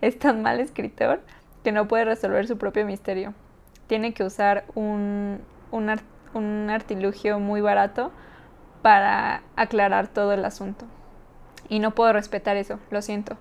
es 0.00 0.18
tan 0.18 0.42
mal 0.42 0.60
escritor 0.60 1.20
que 1.64 1.72
no 1.72 1.88
puede 1.88 2.04
resolver 2.04 2.46
su 2.46 2.58
propio 2.58 2.84
misterio. 2.86 3.34
Tiene 3.86 4.12
que 4.14 4.24
usar 4.24 4.64
un, 4.74 5.40
un, 5.70 6.70
artilugio 6.70 7.38
muy 7.38 7.60
barato 7.60 8.12
para 8.82 9.42
aclarar 9.56 10.08
todo 10.08 10.32
el 10.32 10.44
asunto. 10.44 10.86
Y 11.68 11.78
no 11.78 11.94
puedo 11.94 12.12
respetar 12.12 12.56
eso, 12.56 12.78
lo 12.90 13.02
siento. 13.02 13.36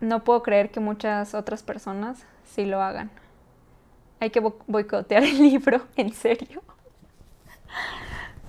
No 0.00 0.22
puedo 0.24 0.42
creer 0.42 0.70
que 0.70 0.80
muchas 0.80 1.34
otras 1.34 1.62
personas 1.62 2.26
sí 2.44 2.64
lo 2.64 2.82
hagan. 2.82 3.10
Hay 4.20 4.30
que 4.30 4.40
boicotear 4.40 5.22
el 5.24 5.38
libro, 5.42 5.82
en 5.96 6.12
serio. 6.12 6.62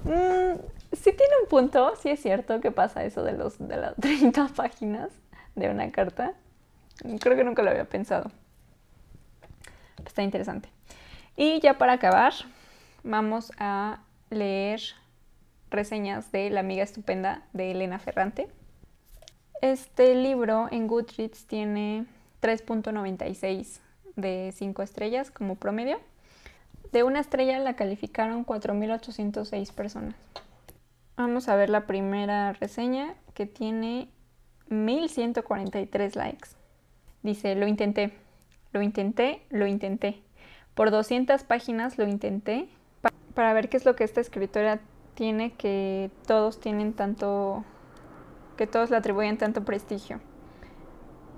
Mm, 0.05 0.59
sí 0.95 1.11
tiene 1.11 1.33
un 1.41 1.49
punto, 1.49 1.95
sí 1.95 2.09
es 2.09 2.21
cierto 2.21 2.61
que 2.61 2.71
pasa 2.71 3.03
eso 3.03 3.23
de, 3.23 3.33
los, 3.33 3.57
de 3.59 3.77
las 3.77 3.95
30 3.99 4.49
páginas 4.55 5.09
de 5.55 5.69
una 5.69 5.91
carta. 5.91 6.33
Creo 7.19 7.35
que 7.35 7.43
nunca 7.43 7.61
lo 7.61 7.71
había 7.71 7.85
pensado. 7.85 8.31
Está 10.05 10.23
interesante. 10.23 10.69
Y 11.35 11.59
ya 11.59 11.77
para 11.77 11.93
acabar, 11.93 12.33
vamos 13.03 13.51
a 13.57 13.99
leer 14.29 14.81
reseñas 15.69 16.31
de 16.31 16.49
La 16.49 16.61
amiga 16.61 16.83
estupenda 16.83 17.43
de 17.53 17.71
Elena 17.71 17.99
Ferrante. 17.99 18.47
Este 19.61 20.15
libro 20.15 20.67
en 20.71 20.87
Goodreads 20.87 21.45
tiene 21.47 22.05
3.96 22.41 23.79
de 24.15 24.53
5 24.55 24.81
estrellas 24.83 25.31
como 25.31 25.55
promedio. 25.55 25.99
De 26.91 27.03
una 27.03 27.19
estrella 27.19 27.59
la 27.59 27.75
calificaron 27.75 28.45
4.806 28.45 29.73
personas. 29.73 30.15
Vamos 31.17 31.47
a 31.47 31.55
ver 31.55 31.69
la 31.69 31.85
primera 31.87 32.51
reseña 32.51 33.15
que 33.33 33.45
tiene 33.45 34.09
1.143 34.69 36.15
likes. 36.15 36.49
Dice, 37.23 37.55
lo 37.55 37.67
intenté, 37.67 38.13
lo 38.73 38.81
intenté, 38.81 39.41
lo 39.49 39.65
intenté. 39.65 40.21
Por 40.73 40.91
200 40.91 41.43
páginas 41.43 41.97
lo 41.97 42.05
intenté 42.05 42.67
para 43.33 43.53
ver 43.53 43.69
qué 43.69 43.77
es 43.77 43.85
lo 43.85 43.95
que 43.95 44.03
esta 44.03 44.21
escritora 44.21 44.79
tiene 45.13 45.53
que 45.53 46.11
todos 46.27 46.59
tienen 46.59 46.93
tanto, 46.93 47.63
que 48.57 48.67
todos 48.67 48.89
le 48.89 48.97
atribuyen 48.97 49.37
tanto 49.37 49.63
prestigio. 49.63 50.19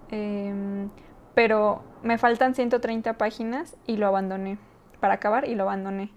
Em, 0.09 0.89
pero 1.35 1.83
me 2.01 2.17
faltan 2.17 2.55
130 2.55 3.17
páginas 3.17 3.75
y 3.85 3.97
lo 3.97 4.07
abandoné. 4.07 4.57
Para 4.99 5.15
acabar 5.15 5.47
y 5.47 5.53
lo 5.53 5.63
abandoné. 5.63 6.11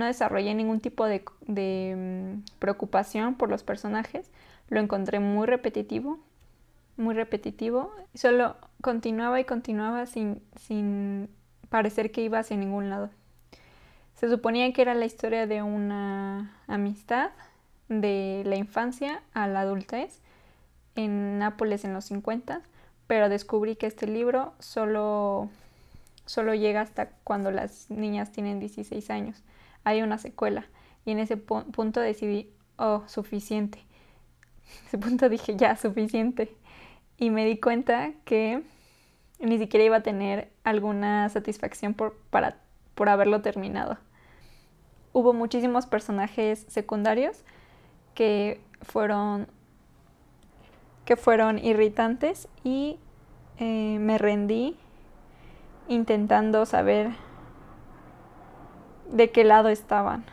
No 0.00 0.06
desarrollé 0.06 0.54
ningún 0.54 0.80
tipo 0.80 1.04
de, 1.04 1.22
mm, 1.46 2.58
preocupación 2.58 3.34
por 3.34 3.50
los 3.50 3.62
personajes. 3.62 4.30
Lo 4.70 4.80
encontré 4.80 5.20
muy 5.20 5.46
repetitivo. 5.46 6.18
Muy 6.96 7.14
repetitivo. 7.14 7.92
Solo 8.14 8.56
continuaba 8.80 9.38
y 9.40 9.44
continuaba 9.44 10.06
sin, 10.06 10.40
parecer 11.68 12.12
que 12.12 12.22
iba 12.22 12.38
hacia 12.38 12.56
ningún 12.56 12.88
lado. 12.88 13.10
Se 14.14 14.30
suponía 14.30 14.72
que 14.72 14.80
era 14.80 14.94
la 14.94 15.04
historia 15.04 15.46
de 15.46 15.62
una 15.62 16.56
amistad 16.66 17.32
de 17.90 18.42
la 18.46 18.56
infancia 18.56 19.22
a 19.34 19.48
la 19.48 19.60
adultez 19.60 20.22
en 20.94 21.38
Nápoles 21.38 21.84
en 21.84 21.92
los 21.92 22.06
50, 22.06 22.62
pero 23.06 23.28
descubrí 23.28 23.76
que 23.76 23.86
este 23.86 24.06
libro 24.06 24.54
solo, 24.60 25.50
solo 26.24 26.54
llega 26.54 26.80
hasta 26.80 27.10
cuando 27.22 27.50
las 27.50 27.90
niñas 27.90 28.32
tienen 28.32 28.60
16 28.60 29.10
años. 29.10 29.42
Hay 29.84 30.02
una 30.02 30.18
secuela 30.18 30.66
y 31.04 31.12
en 31.12 31.18
ese 31.18 31.36
punto 31.36 32.00
decidí, 32.00 32.52
oh, 32.76 33.02
suficiente. 33.06 33.78
En 34.80 34.86
ese 34.86 34.98
punto 34.98 35.28
dije, 35.28 35.56
ya, 35.56 35.76
suficiente. 35.76 36.56
Y 37.16 37.30
me 37.30 37.44
di 37.44 37.58
cuenta 37.58 38.12
que 38.24 38.62
ni 39.38 39.58
siquiera 39.58 39.84
iba 39.84 39.96
a 39.96 40.02
tener 40.02 40.52
alguna 40.64 41.28
satisfacción 41.28 41.94
por, 41.94 42.16
para, 42.30 42.58
por 42.94 43.08
haberlo 43.08 43.42
terminado 43.42 43.98
hubo 45.12 45.32
muchísimos 45.32 45.86
personajes 45.86 46.64
secundarios 46.68 47.44
que 48.14 48.60
fueron 48.82 49.48
que 51.04 51.16
fueron 51.16 51.58
irritantes 51.58 52.48
y 52.62 52.98
eh, 53.58 53.98
me 53.98 54.18
rendí 54.18 54.76
intentando 55.88 56.66
saber 56.66 57.10
de 59.12 59.30
qué 59.30 59.44
lado 59.44 59.68
estaban, 59.68 60.24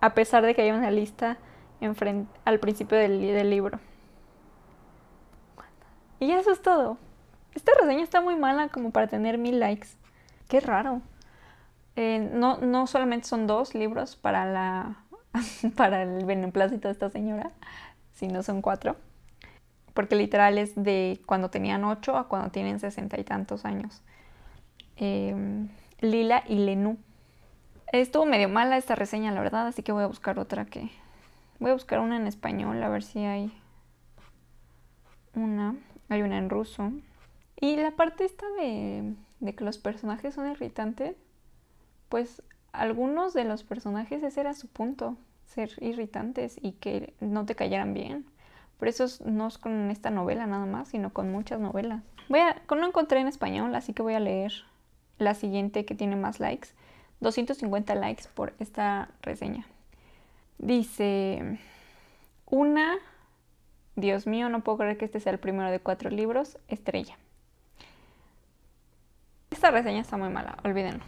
a 0.00 0.14
pesar 0.14 0.44
de 0.44 0.54
que 0.54 0.62
hay 0.62 0.70
una 0.70 0.90
lista 0.90 1.38
al 2.44 2.58
principio 2.58 2.98
del, 2.98 3.20
del 3.20 3.50
libro. 3.50 3.78
Y 6.18 6.32
eso 6.32 6.50
es 6.52 6.62
todo. 6.62 6.98
Esta 7.54 7.72
reseña 7.80 8.02
está 8.02 8.20
muy 8.20 8.36
mala 8.36 8.68
como 8.68 8.90
para 8.90 9.06
tener 9.06 9.38
mil 9.38 9.60
likes. 9.60 9.88
Qué 10.48 10.60
raro. 10.60 11.02
Eh, 11.96 12.30
no, 12.32 12.58
no 12.58 12.86
solamente 12.86 13.26
son 13.26 13.46
dos 13.46 13.74
libros 13.74 14.16
para, 14.16 14.44
la, 14.44 15.04
para 15.76 16.02
el 16.02 16.24
beneplácito 16.24 16.88
de 16.88 16.92
esta 16.92 17.10
señora, 17.10 17.52
sino 18.12 18.42
son 18.42 18.62
cuatro. 18.62 18.96
Porque 19.94 20.14
literal 20.14 20.58
es 20.58 20.74
de 20.74 21.22
cuando 21.24 21.48
tenían 21.50 21.84
ocho 21.84 22.16
a 22.16 22.28
cuando 22.28 22.50
tienen 22.50 22.80
sesenta 22.80 23.18
y 23.18 23.24
tantos 23.24 23.64
años. 23.64 24.02
Em, 24.96 25.68
Lila 26.00 26.44
y 26.46 26.56
Lenú. 26.56 26.98
Estuvo 27.92 28.26
medio 28.26 28.48
mala 28.48 28.76
esta 28.76 28.94
reseña, 28.94 29.32
la 29.32 29.40
verdad, 29.40 29.66
así 29.66 29.82
que 29.82 29.92
voy 29.92 30.02
a 30.02 30.08
buscar 30.08 30.38
otra 30.38 30.64
que... 30.64 30.90
Voy 31.58 31.70
a 31.70 31.74
buscar 31.74 32.00
una 32.00 32.16
en 32.16 32.26
español, 32.26 32.82
a 32.82 32.88
ver 32.88 33.02
si 33.02 33.20
hay 33.20 33.52
una. 35.34 35.74
Hay 36.08 36.22
una 36.22 36.38
en 36.38 36.50
ruso. 36.50 36.92
Y 37.58 37.76
la 37.76 37.92
parte 37.92 38.24
esta 38.24 38.46
de, 38.58 39.14
de 39.40 39.54
que 39.54 39.64
los 39.64 39.78
personajes 39.78 40.34
son 40.34 40.50
irritantes, 40.50 41.16
pues 42.08 42.42
algunos 42.72 43.32
de 43.32 43.44
los 43.44 43.64
personajes 43.64 44.22
ese 44.22 44.40
era 44.40 44.52
su 44.52 44.68
punto, 44.68 45.16
ser 45.46 45.70
irritantes 45.80 46.58
y 46.60 46.72
que 46.72 47.14
no 47.20 47.46
te 47.46 47.54
cayeran 47.54 47.94
bien. 47.94 48.26
Por 48.78 48.88
eso 48.88 49.06
no 49.24 49.46
es 49.46 49.56
con 49.56 49.90
esta 49.90 50.10
novela 50.10 50.46
nada 50.46 50.66
más, 50.66 50.88
sino 50.88 51.12
con 51.12 51.32
muchas 51.32 51.60
novelas. 51.60 52.02
Voy 52.28 52.40
a, 52.40 52.62
no 52.68 52.86
encontré 52.86 53.20
en 53.20 53.28
español, 53.28 53.74
así 53.74 53.94
que 53.94 54.02
voy 54.02 54.14
a 54.14 54.20
leer 54.20 54.52
la 55.18 55.34
siguiente 55.34 55.86
que 55.86 55.94
tiene 55.94 56.16
más 56.16 56.40
likes. 56.40 56.68
250 57.20 57.94
likes 57.94 58.24
por 58.34 58.54
esta 58.58 59.08
reseña. 59.22 59.66
Dice, 60.58 61.58
una, 62.46 62.96
Dios 63.94 64.26
mío, 64.26 64.48
no 64.48 64.60
puedo 64.60 64.78
creer 64.78 64.96
que 64.96 65.04
este 65.04 65.20
sea 65.20 65.32
el 65.32 65.38
primero 65.38 65.70
de 65.70 65.80
cuatro 65.80 66.10
libros, 66.10 66.58
estrella. 66.68 67.18
Esta 69.50 69.70
reseña 69.70 70.00
está 70.00 70.16
muy 70.16 70.28
mala, 70.28 70.58
olvídenlo 70.64 71.04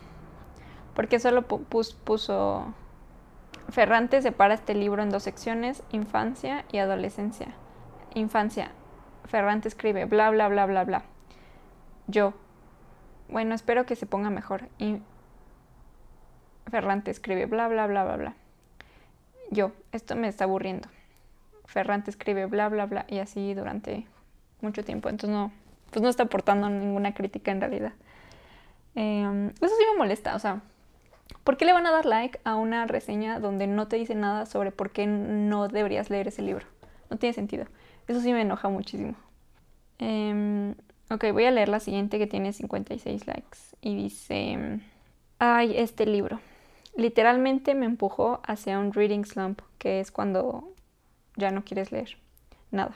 porque 0.99 1.21
solo 1.21 1.43
puso 1.43 2.75
Ferrante 3.69 4.21
separa 4.21 4.55
este 4.55 4.75
libro 4.75 5.01
en 5.01 5.11
dos 5.11 5.23
secciones, 5.23 5.85
infancia 5.93 6.65
y 6.73 6.79
adolescencia. 6.79 7.55
Infancia. 8.15 8.73
Ferrante 9.25 9.69
escribe 9.69 10.07
bla 10.07 10.29
bla 10.31 10.49
bla 10.49 10.67
bla 10.67 10.83
bla. 10.83 11.03
Yo. 12.09 12.35
Bueno, 13.29 13.55
espero 13.55 13.87
que 13.87 13.95
se 13.95 14.07
ponga 14.07 14.29
mejor. 14.31 14.71
Ferrante 16.71 17.11
escribe 17.11 17.47
bla 17.47 17.69
bla 17.69 17.87
bla 17.87 18.05
bla 18.05 18.17
bla. 18.17 18.35
Yo. 19.51 19.73
Esto 19.93 20.17
me 20.17 20.29
está 20.29 20.45
aburriendo. 20.45 20.89
Ferrante 21.67 22.11
escribe 22.11 22.47
bla 22.47 22.69
bla 22.69 22.87
bla 22.87 23.05
y 23.09 23.19
así 23.19 23.55
durante 23.55 24.07
mucho 24.61 24.85
tiempo. 24.85 25.09
Entonces 25.09 25.35
no, 25.35 25.53
pues 25.91 26.03
no 26.03 26.09
está 26.09 26.25
aportando 26.25 26.69
ninguna 26.71 27.15
crítica 27.15 27.51
en 27.51 27.61
realidad. 27.61 27.93
Em, 28.95 29.49
eso 29.49 29.69
sí 29.69 29.85
me 29.93 29.99
molesta, 29.99 30.35
o 30.35 30.39
sea, 30.39 30.61
¿Por 31.45 31.57
qué 31.57 31.65
le 31.65 31.73
van 31.73 31.87
a 31.87 31.91
dar 31.91 32.07
like 32.07 32.41
a 32.45 32.57
una 32.57 32.87
reseña 32.87 33.41
donde 33.41 33.67
no 33.67 33.89
te 33.89 33.97
dice 33.97 34.15
nada 34.15 34.47
sobre 34.47 34.71
por 34.71 34.91
qué 34.91 35.07
no 35.07 35.69
deberías 35.69 36.11
leer 36.11 36.29
ese 36.29 36.43
libro? 36.43 36.67
No 37.11 37.17
tiene 37.17 37.33
sentido. 37.33 37.67
Eso 38.07 38.21
sí 38.21 38.33
me 38.33 38.43
enoja 38.43 38.69
muchísimo. 38.69 39.15
Em, 39.99 40.75
ok, 41.11 41.33
voy 41.33 41.45
a 41.45 41.51
leer 41.51 41.69
la 41.69 41.81
siguiente 41.81 42.19
que 42.19 42.27
tiene 42.27 42.53
56 42.53 43.27
likes. 43.27 43.59
Y 43.81 43.97
dice, 43.97 44.81
ay, 45.39 45.75
este 45.77 46.07
libro. 46.07 46.41
Literalmente 46.99 47.75
me 47.75 47.87
empujó 47.87 48.43
hacia 48.45 48.79
un 48.79 48.93
reading 48.93 49.25
slump, 49.25 49.63
que 49.79 50.01
es 50.01 50.11
cuando 50.11 50.75
ya 51.37 51.51
no 51.51 51.65
quieres 51.65 51.93
leer 51.93 52.19
nada. 52.71 52.93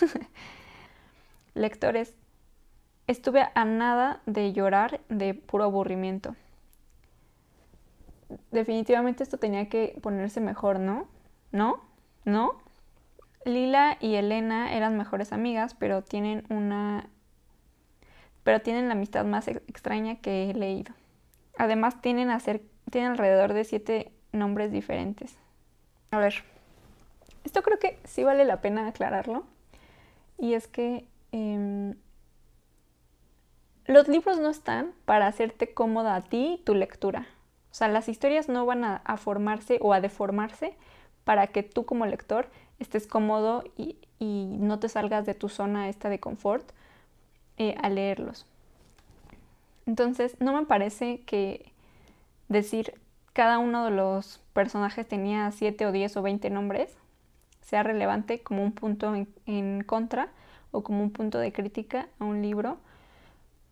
Lectores, 1.54 2.14
estuve 3.06 3.48
a 3.54 3.64
nada 3.64 4.20
de 4.26 4.52
llorar 4.52 5.00
de 5.08 5.32
puro 5.32 5.64
aburrimiento 5.64 6.36
definitivamente 8.50 9.22
esto 9.22 9.38
tenía 9.38 9.68
que 9.68 9.98
ponerse 10.02 10.40
mejor, 10.40 10.80
¿no? 10.80 11.08
¿No? 11.52 11.80
¿No? 12.24 12.56
Lila 13.44 13.98
y 14.00 14.14
Elena 14.14 14.74
eran 14.74 14.96
mejores 14.96 15.32
amigas, 15.32 15.74
pero 15.74 16.02
tienen 16.02 16.44
una... 16.48 17.08
pero 18.42 18.62
tienen 18.62 18.88
la 18.88 18.94
amistad 18.94 19.24
más 19.24 19.48
extraña 19.48 20.16
que 20.16 20.50
he 20.50 20.54
leído. 20.54 20.94
Además 21.58 22.00
tienen, 22.00 22.30
hacer... 22.30 22.62
tienen 22.90 23.12
alrededor 23.12 23.52
de 23.52 23.64
siete 23.64 24.12
nombres 24.32 24.72
diferentes. 24.72 25.36
A 26.10 26.18
ver, 26.18 26.44
esto 27.44 27.62
creo 27.62 27.78
que 27.78 27.98
sí 28.04 28.24
vale 28.24 28.44
la 28.44 28.60
pena 28.60 28.86
aclararlo. 28.86 29.44
Y 30.38 30.54
es 30.54 30.66
que 30.66 31.06
em, 31.32 31.94
los 33.86 34.08
libros 34.08 34.38
no 34.38 34.48
están 34.48 34.92
para 35.04 35.26
hacerte 35.26 35.72
cómoda 35.72 36.16
a 36.16 36.22
ti 36.22 36.62
tu 36.64 36.74
lectura. 36.74 37.26
O 37.70 37.74
sea, 37.74 37.88
las 37.88 38.08
historias 38.08 38.48
no 38.48 38.64
van 38.66 38.84
a, 38.84 39.16
formarse 39.16 39.78
o 39.82 39.92
a 39.92 40.00
deformarse 40.00 40.76
para 41.24 41.48
que 41.48 41.62
tú 41.62 41.84
como 41.84 42.06
lector 42.06 42.48
estés 42.78 43.06
cómodo 43.06 43.64
y, 43.76 43.98
no 44.20 44.78
te 44.78 44.88
salgas 44.88 45.26
de 45.26 45.34
tu 45.34 45.50
zona 45.50 45.90
esta 45.90 46.08
de 46.08 46.18
confort 46.18 46.66
eh, 47.58 47.74
al 47.82 47.96
leerlos. 47.96 48.46
Entonces, 49.84 50.40
no 50.40 50.54
me 50.54 50.64
parece 50.64 51.20
que 51.26 51.73
decir 52.48 53.00
cada 53.32 53.58
uno 53.58 53.84
de 53.84 53.90
los 53.90 54.40
personajes 54.52 55.06
tenía 55.08 55.50
7 55.50 55.86
o 55.86 55.92
10 55.92 56.16
o 56.16 56.22
20 56.22 56.50
nombres 56.50 56.96
sea 57.62 57.82
relevante 57.82 58.42
como 58.42 58.62
un 58.62 58.72
punto 58.72 59.14
en 59.46 59.82
contra 59.84 60.28
o 60.74 60.82
como 60.82 61.02
un 61.02 61.10
punto 61.10 61.38
de 61.38 61.52
crítica 61.52 62.08
a 62.18 62.24
un 62.24 62.42
libro, 62.42 62.78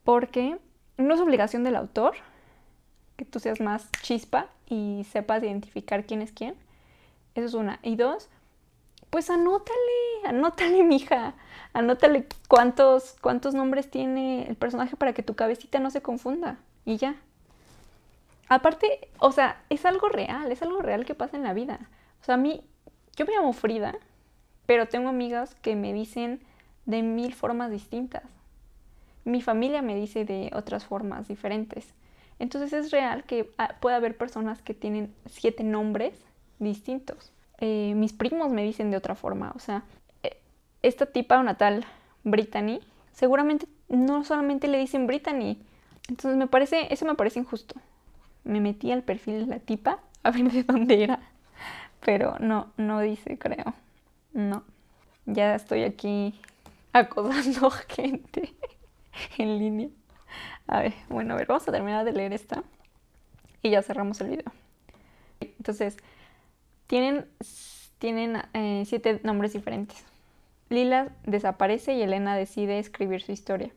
porque 0.05 0.59
no 0.97 1.15
es 1.15 1.21
obligación 1.21 1.65
del 1.65 1.77
autor 1.77 2.15
que 3.17 3.25
tú 3.25 3.41
seas 3.41 3.61
más 3.61 3.91
chispa 4.03 4.49
y 4.69 5.05
sepas 5.11 5.43
identificar 5.43 6.07
quién 6.07 6.23
es 6.23 6.33
quién. 6.33 6.55
Eso 7.35 7.47
es 7.47 7.55
una. 7.55 7.81
Y 7.83 7.97
dos, 7.97 8.29
pues 9.11 9.31
anótale, 9.31 9.77
anótale, 10.25 10.83
mija. 10.85 11.35
Anótale 11.73 12.27
cuántos, 12.49 13.17
cuántos 13.21 13.55
nombres 13.55 13.91
tiene 13.91 14.47
el 14.49 14.57
personaje 14.57 14.97
para 14.97 15.13
que 15.13 15.23
tu 15.23 15.35
cabecita 15.35 15.81
no 15.81 15.91
se 15.91 16.03
confunda. 16.03 16.59
Y 16.85 16.97
ya. 16.97 17.17
Aparte, 18.53 19.09
o 19.19 19.33
sea, 19.33 19.65
es 19.71 19.87
algo 19.87 20.11
real, 20.11 20.53
es 20.53 20.61
algo 20.61 20.83
real 20.83 21.07
que 21.07 21.15
pasa 21.15 21.39
en 21.39 21.43
la 21.43 21.55
vida. 21.55 21.89
O 22.21 22.25
sea, 22.27 22.35
a 22.35 22.37
mí, 22.37 22.63
yo 23.17 23.25
me 23.25 23.33
llamo 23.33 23.55
Frida, 23.55 23.95
pero 24.67 24.89
tengo 24.89 25.09
amigas 25.09 25.55
que 25.55 25.75
me 25.75 25.95
dicen 25.95 26.43
de 26.85 27.03
mil 27.03 27.33
formas 27.33 27.71
distintas. 27.71 28.25
Mi 29.25 29.41
familia 29.41 29.81
me 29.81 29.95
dice 29.95 30.27
de 30.27 30.51
otras 30.53 30.85
formas 30.85 31.29
diferentes. 31.29 31.95
Entonces 32.39 32.75
es 32.75 32.91
real 32.91 33.25
que 33.25 33.51
ah, 33.57 33.77
pueda 33.81 33.97
haber 33.97 34.19
personas 34.19 34.61
que 34.61 34.75
tienen 34.75 35.15
siete 35.25 35.65
nombres 35.65 36.13
distintos. 36.59 37.33
Eh, 37.59 37.95
mis 37.97 38.13
primos 38.13 38.51
me 38.51 38.65
dicen 38.65 38.91
de 38.91 38.99
otra 38.99 39.15
forma. 39.15 39.53
O 39.57 39.61
sea, 39.61 39.85
eh, 40.23 40.37
esta 40.83 41.07
tipa, 41.07 41.39
una 41.39 41.57
tal 41.57 41.87
Brittany, 42.23 42.81
seguramente 43.13 43.67
no 43.89 44.25
solamente 44.25 44.69
le 44.69 44.77
dicen 44.77 45.07
Brittany. 45.07 45.57
Entonces 46.07 46.37
me 46.37 46.49
parece, 46.49 46.93
eso 46.93 47.07
me 47.07 47.15
parece 47.15 47.39
injusto. 47.39 47.77
Me 48.45 48.61
metí 48.61 48.91
al 48.93 49.03
perfil 49.03 49.41
de 49.41 49.47
la 49.47 49.59
tipa 49.59 50.01
a 50.23 50.31
ver 50.31 50.51
de 50.51 50.65
dónde 50.65 51.03
era. 51.03 51.21
Pero 52.05 52.37
no, 52.41 52.73
no 52.77 53.01
dice, 53.01 53.39
creo. 53.39 53.75
No. 54.33 54.65
Ya 55.27 55.55
estoy 55.55 55.85
aquí 55.85 56.41
acosando 56.93 57.71
gente 57.89 58.55
en 59.39 59.59
línea. 59.59 59.89
A 60.67 60.81
ver, 60.81 60.95
bueno, 61.09 61.35
a 61.35 61.37
ver, 61.37 61.47
vamos 61.47 61.69
a 61.69 61.73
terminar 61.73 62.05
de 62.05 62.13
leer 62.13 62.33
esta. 62.33 62.63
Y 63.63 63.71
ya 63.71 63.83
cerramos 63.83 64.21
el 64.21 64.31
video. 64.31 64.53
Entonces, 65.41 65.97
tienen, 66.87 67.27
tienen 67.99 68.43
eh, 68.55 68.83
siete 68.87 69.21
nombres 69.23 69.53
diferentes. 69.53 70.05
Lila 70.69 71.11
desaparece 71.25 71.95
y 71.95 72.03
Elena 72.03 72.37
decide 72.37 72.79
escribir 72.79 73.23
su 73.23 73.33
historia. 73.33 73.71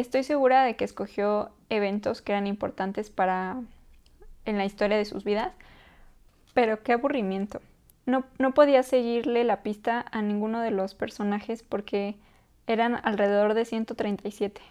Estoy 0.00 0.22
segura 0.22 0.64
de 0.64 0.76
que 0.76 0.84
escogió 0.86 1.50
eventos 1.68 2.22
que 2.22 2.32
eran 2.32 2.46
importantes 2.46 3.10
para 3.10 3.60
en 4.46 4.56
la 4.56 4.64
historia 4.64 4.96
de 4.96 5.04
sus 5.04 5.24
vidas, 5.24 5.52
pero 6.54 6.82
qué 6.82 6.94
aburrimiento. 6.94 7.60
No, 8.06 8.24
no 8.38 8.54
podía 8.54 8.82
seguirle 8.82 9.44
la 9.44 9.62
pista 9.62 10.06
a 10.10 10.22
ninguno 10.22 10.62
de 10.62 10.70
los 10.70 10.94
personajes 10.94 11.62
porque 11.62 12.16
eran 12.66 12.98
alrededor 13.04 13.52
de 13.52 13.66
137. 13.66 14.62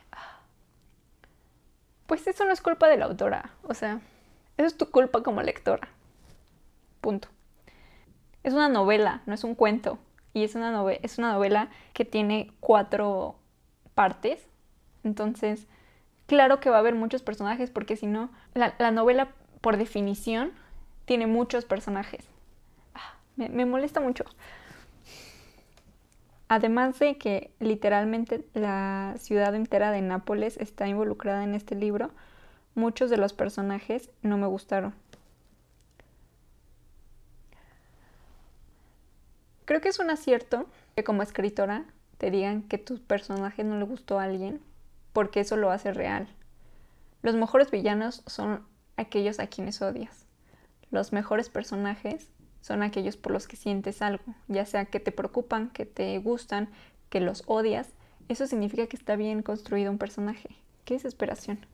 Pues 2.08 2.26
eso 2.26 2.44
no 2.44 2.52
es 2.52 2.62
culpa 2.62 2.88
de 2.88 2.98
la 2.98 3.06
autora, 3.06 3.52
o 3.62 3.76
sea, 3.76 4.02
eso 4.58 4.66
es 4.66 4.78
tu 4.78 4.90
culpa 4.90 5.22
como 5.22 5.44
lectora. 5.44 5.90
Punto. 7.02 7.28
Es 8.42 8.56
una 8.56 8.68
novela, 8.68 9.22
no 9.28 9.36
es 9.36 9.44
un 9.44 9.54
cuento. 9.54 10.00
Y 10.34 10.44
es 10.44 10.56
una, 10.56 10.72
novela, 10.72 11.00
es 11.04 11.20
una 11.20 11.34
novela 11.34 11.70
que 11.94 12.04
tiene 12.04 12.52
cuatro 12.60 13.36
partes. 13.94 14.49
Entonces, 15.10 15.66
claro 16.28 16.60
que 16.60 16.70
va 16.70 16.76
a 16.76 16.80
haber 16.80 16.94
muchos 16.94 17.24
personajes 17.24 17.72
porque 17.72 17.96
si 17.96 18.06
no, 18.06 18.30
la, 18.54 18.92
novela 18.92 19.30
por 19.60 19.78
definición 19.78 20.52
tiene 21.06 21.26
muchos 21.26 21.66
personajes. 21.66 22.24
Ah, 22.94 23.16
me, 23.36 23.50
me 23.50 23.66
molesta 23.66 24.00
mucho. 24.00 24.24
Además 26.48 27.00
de 27.00 27.18
que 27.18 27.52
literalmente 27.60 28.46
la 28.54 29.16
ciudad 29.18 29.56
entera 29.56 29.92
de 29.92 30.04
Nápoles 30.04 30.58
está 30.58 30.88
involucrada 30.88 31.44
en 31.44 31.56
este 31.56 31.74
libro, 31.74 32.12
muchos 32.76 33.10
de 33.10 33.18
los 33.18 33.34
personajes 33.34 34.12
no 34.22 34.38
me 34.38 34.46
gustaron. 34.46 34.94
Creo 39.66 39.82
que 39.82 39.90
es 39.90 39.98
un 39.98 40.12
acierto 40.12 40.68
que 40.96 41.04
como 41.04 41.24
escritora 41.24 41.86
te 42.20 42.30
digan 42.30 42.62
que 42.62 42.78
tu 42.78 43.00
personaje 43.00 43.64
no 43.64 43.78
le 43.78 43.86
gustó 43.86 44.20
a 44.20 44.26
alguien, 44.26 44.62
porque 45.14 45.42
eso 45.42 45.58
lo 45.58 45.72
hace 45.72 45.94
real. 45.94 46.28
Los 47.22 47.36
mejores 47.36 47.72
villanos 47.72 48.24
son 48.28 48.66
aquellos 48.98 49.40
a 49.40 49.48
quienes 49.48 49.82
odias. 49.82 50.26
Los 50.92 51.14
mejores 51.14 51.50
personajes 51.50 52.32
son 52.62 52.84
aquellos 52.84 53.18
por 53.18 53.32
los 53.32 53.48
que 53.48 53.56
sientes 53.56 54.02
algo, 54.02 54.24
ya 54.48 54.66
sea 54.66 54.86
que 54.86 55.00
te 55.00 55.12
preocupan, 55.12 55.70
que 55.70 55.86
te 55.86 56.18
gustan, 56.20 56.70
que 57.10 57.20
los 57.20 57.44
odias. 57.48 57.90
Eso 58.28 58.48
significa 58.48 58.88
que 58.88 58.98
está 58.98 59.16
bien 59.16 59.44
construido 59.44 59.92
un 59.92 59.98
personaje. 59.98 60.50
Qué 60.86 60.96
desesperación. 60.96 61.66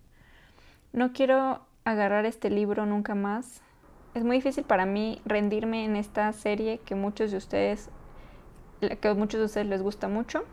No 0.94 1.14
quiero 1.14 1.66
agarrar 1.84 2.26
este 2.26 2.50
libro 2.50 2.86
nunca 2.86 3.16
más 3.16 3.62
es 4.16 4.24
muy 4.24 4.38
difícil 4.38 4.64
para 4.64 4.86
mí 4.86 5.22
rendirme 5.26 5.84
en 5.84 5.98
esta 5.98 6.32
serie 6.32 6.80
que 6.80 6.96
muchos 6.96 7.32
de 7.32 7.38
ustedes 7.38 7.90
que 8.80 9.08
a 9.08 9.14
muchos 9.14 9.40
de 9.40 9.46
ustedes 9.46 9.68
les 9.68 9.82
gusta 9.82 10.08
mucho. 10.08 10.44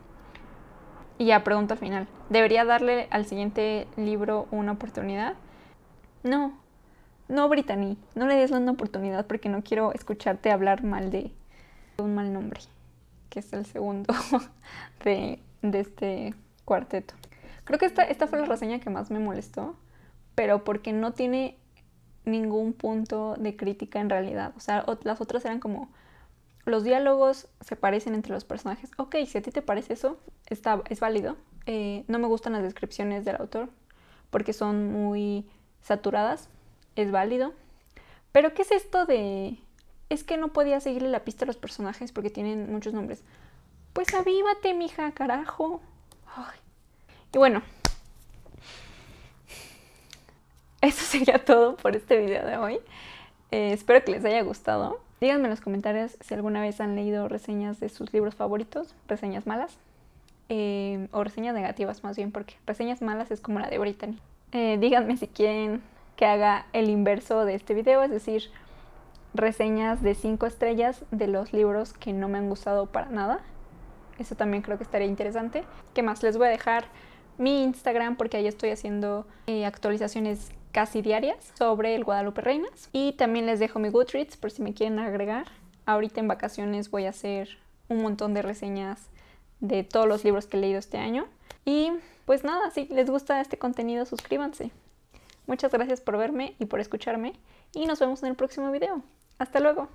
Y 1.23 1.27
ya 1.27 1.41
pregunto 1.41 1.75
al 1.75 1.79
final, 1.79 2.09
¿debería 2.27 2.65
darle 2.65 3.07
al 3.09 3.25
siguiente 3.25 3.87
libro 3.95 4.45
una 4.51 4.73
oportunidad? 4.73 5.35
No, 6.21 6.59
no 7.29 7.47
Brittany, 7.47 7.97
no 8.13 8.27
le 8.27 8.35
des 8.35 8.51
una 8.51 8.73
oportunidad 8.73 9.25
porque 9.25 9.47
no 9.47 9.63
quiero 9.63 9.93
escucharte 9.93 10.51
hablar 10.51 10.83
mal 10.83 11.11
de 11.11 11.31
un 11.97 12.13
mal 12.13 12.33
nombre, 12.33 12.59
que 13.29 13.39
es 13.39 13.53
el 13.53 13.65
segundo 13.65 14.13
de, 15.05 15.39
de 15.61 15.79
este 15.79 16.35
cuarteto. 16.65 17.13
Creo 17.63 17.79
que 17.79 17.85
esta, 17.85 18.03
esta 18.03 18.27
fue 18.27 18.39
la 18.39 18.45
reseña 18.45 18.79
que 18.79 18.89
más 18.89 19.09
me 19.09 19.19
molestó, 19.19 19.77
pero 20.35 20.65
porque 20.65 20.91
no 20.91 21.13
tiene 21.13 21.57
ningún 22.25 22.73
punto 22.73 23.35
de 23.39 23.55
crítica 23.55 24.01
en 24.01 24.09
realidad. 24.09 24.51
O 24.57 24.59
sea, 24.59 24.83
las 25.03 25.21
otras 25.21 25.45
eran 25.45 25.61
como 25.61 25.89
los 26.65 26.83
diálogos 26.83 27.47
se 27.61 27.75
parecen 27.75 28.15
entre 28.15 28.33
los 28.33 28.45
personajes. 28.45 28.91
Ok, 28.97 29.15
si 29.27 29.37
a 29.37 29.41
ti 29.41 29.51
te 29.51 29.61
parece 29.61 29.93
eso, 29.93 30.17
está, 30.47 30.81
es 30.89 30.99
válido. 30.99 31.35
Eh, 31.65 32.03
no 32.07 32.19
me 32.19 32.27
gustan 32.27 32.53
las 32.53 32.63
descripciones 32.63 33.25
del 33.25 33.37
autor 33.37 33.69
porque 34.29 34.53
son 34.53 34.91
muy 34.91 35.45
saturadas. 35.81 36.49
Es 36.95 37.11
válido. 37.11 37.53
Pero 38.31 38.53
¿qué 38.53 38.61
es 38.63 38.71
esto 38.71 39.05
de... 39.05 39.57
Es 40.09 40.23
que 40.23 40.37
no 40.37 40.53
podía 40.53 40.79
seguirle 40.79 41.09
la 41.09 41.23
pista 41.23 41.45
a 41.45 41.47
los 41.47 41.57
personajes 41.57 42.11
porque 42.11 42.29
tienen 42.29 42.71
muchos 42.71 42.93
nombres. 42.93 43.23
Pues 43.93 44.13
avívate, 44.13 44.73
mija, 44.73 45.11
carajo. 45.11 45.81
Y 47.33 47.37
bueno, 47.37 47.61
eso 50.81 51.03
sería 51.05 51.43
todo 51.43 51.77
por 51.77 51.95
este 51.95 52.17
video 52.17 52.45
de 52.45 52.57
hoy. 52.57 52.79
Eh, 53.51 53.73
espero 53.73 54.03
que 54.03 54.11
les 54.11 54.25
haya 54.25 54.41
gustado. 54.41 54.99
Díganme 55.23 55.45
en 55.45 55.51
los 55.51 55.61
comentarios 55.61 56.17
si 56.19 56.33
alguna 56.33 56.59
vez 56.59 56.81
han 56.81 56.97
leído 56.97 57.29
reseñas 57.29 57.79
de 57.79 57.87
sus 57.87 58.11
libros 58.11 58.35
favoritos, 58.35 58.93
reseñas 59.07 59.47
malas, 59.47 59.77
eh, 60.49 61.07
o 61.13 61.23
reseñas 61.23 61.55
negativas 61.55 62.03
más 62.03 62.17
bien, 62.17 62.33
porque 62.33 62.55
reseñas 62.67 63.01
malas 63.01 63.31
es 63.31 63.39
como 63.39 63.59
la 63.59 63.69
de 63.69 63.79
Brittany. 63.79 64.19
Eh, 64.51 64.77
díganme 64.81 65.15
si 65.15 65.29
quieren 65.29 65.81
que 66.17 66.25
haga 66.25 66.65
el 66.73 66.89
inverso 66.89 67.45
de 67.45 67.55
este 67.55 67.73
video, 67.73 68.03
es 68.03 68.11
decir, 68.11 68.49
reseñas 69.33 70.01
de 70.03 70.13
5 70.13 70.45
estrellas 70.45 71.05
de 71.11 71.27
los 71.27 71.53
libros 71.53 71.93
que 71.93 72.11
no 72.11 72.27
me 72.27 72.37
han 72.37 72.49
gustado 72.49 72.87
para 72.87 73.05
nada. 73.05 73.39
Eso 74.19 74.35
también 74.35 74.61
creo 74.61 74.75
que 74.75 74.83
estaría 74.83 75.07
interesante. 75.07 75.63
¿Qué 75.93 76.03
más? 76.03 76.21
Les 76.21 76.37
voy 76.37 76.47
a 76.47 76.51
dejar 76.51 76.83
mi 77.37 77.63
Instagram 77.63 78.17
porque 78.17 78.35
ahí 78.35 78.47
estoy 78.47 78.71
haciendo 78.71 79.25
actualizaciones 79.65 80.51
casi 80.73 81.01
diarias 81.01 81.53
sobre 81.57 81.95
el 81.95 82.03
Guadalupe 82.03 82.41
Reinas. 82.41 82.89
Y 82.91 83.13
también 83.13 83.45
les 83.45 83.59
dejo 83.59 83.79
mi 83.79 83.87
Goodreads 83.89 84.35
por 84.35 84.51
si 84.51 84.61
me 84.61 84.73
quieren 84.73 84.99
agregar. 84.99 85.45
Ahorita 85.85 86.19
en 86.19 86.27
vacaciones 86.27 86.91
voy 86.91 87.05
a 87.05 87.11
hacer 87.11 87.57
un 87.87 88.01
montón 88.01 88.33
de 88.33 88.41
reseñas 88.41 89.07
de 89.61 89.83
todos 89.83 90.07
los 90.07 90.25
libros 90.25 90.47
que 90.47 90.57
he 90.57 90.59
leído 90.59 90.79
este 90.79 90.97
año. 90.97 91.27
Y 91.63 91.91
pues 92.25 92.43
nada, 92.43 92.71
si 92.71 92.85
les 92.85 93.09
gusta 93.09 93.39
este 93.39 93.57
contenido, 93.57 94.05
suscríbanse. 94.05 94.71
Muchas 95.47 95.71
gracias 95.71 96.01
por 96.01 96.17
verme 96.17 96.55
y 96.59 96.65
por 96.65 96.79
escucharme 96.79 97.33
y 97.73 97.85
nos 97.85 97.99
vemos 97.99 98.23
en 98.23 98.29
el 98.29 98.35
próximo 98.35 98.71
video. 98.71 99.01
Hasta 99.37 99.59
luego. 99.59 99.89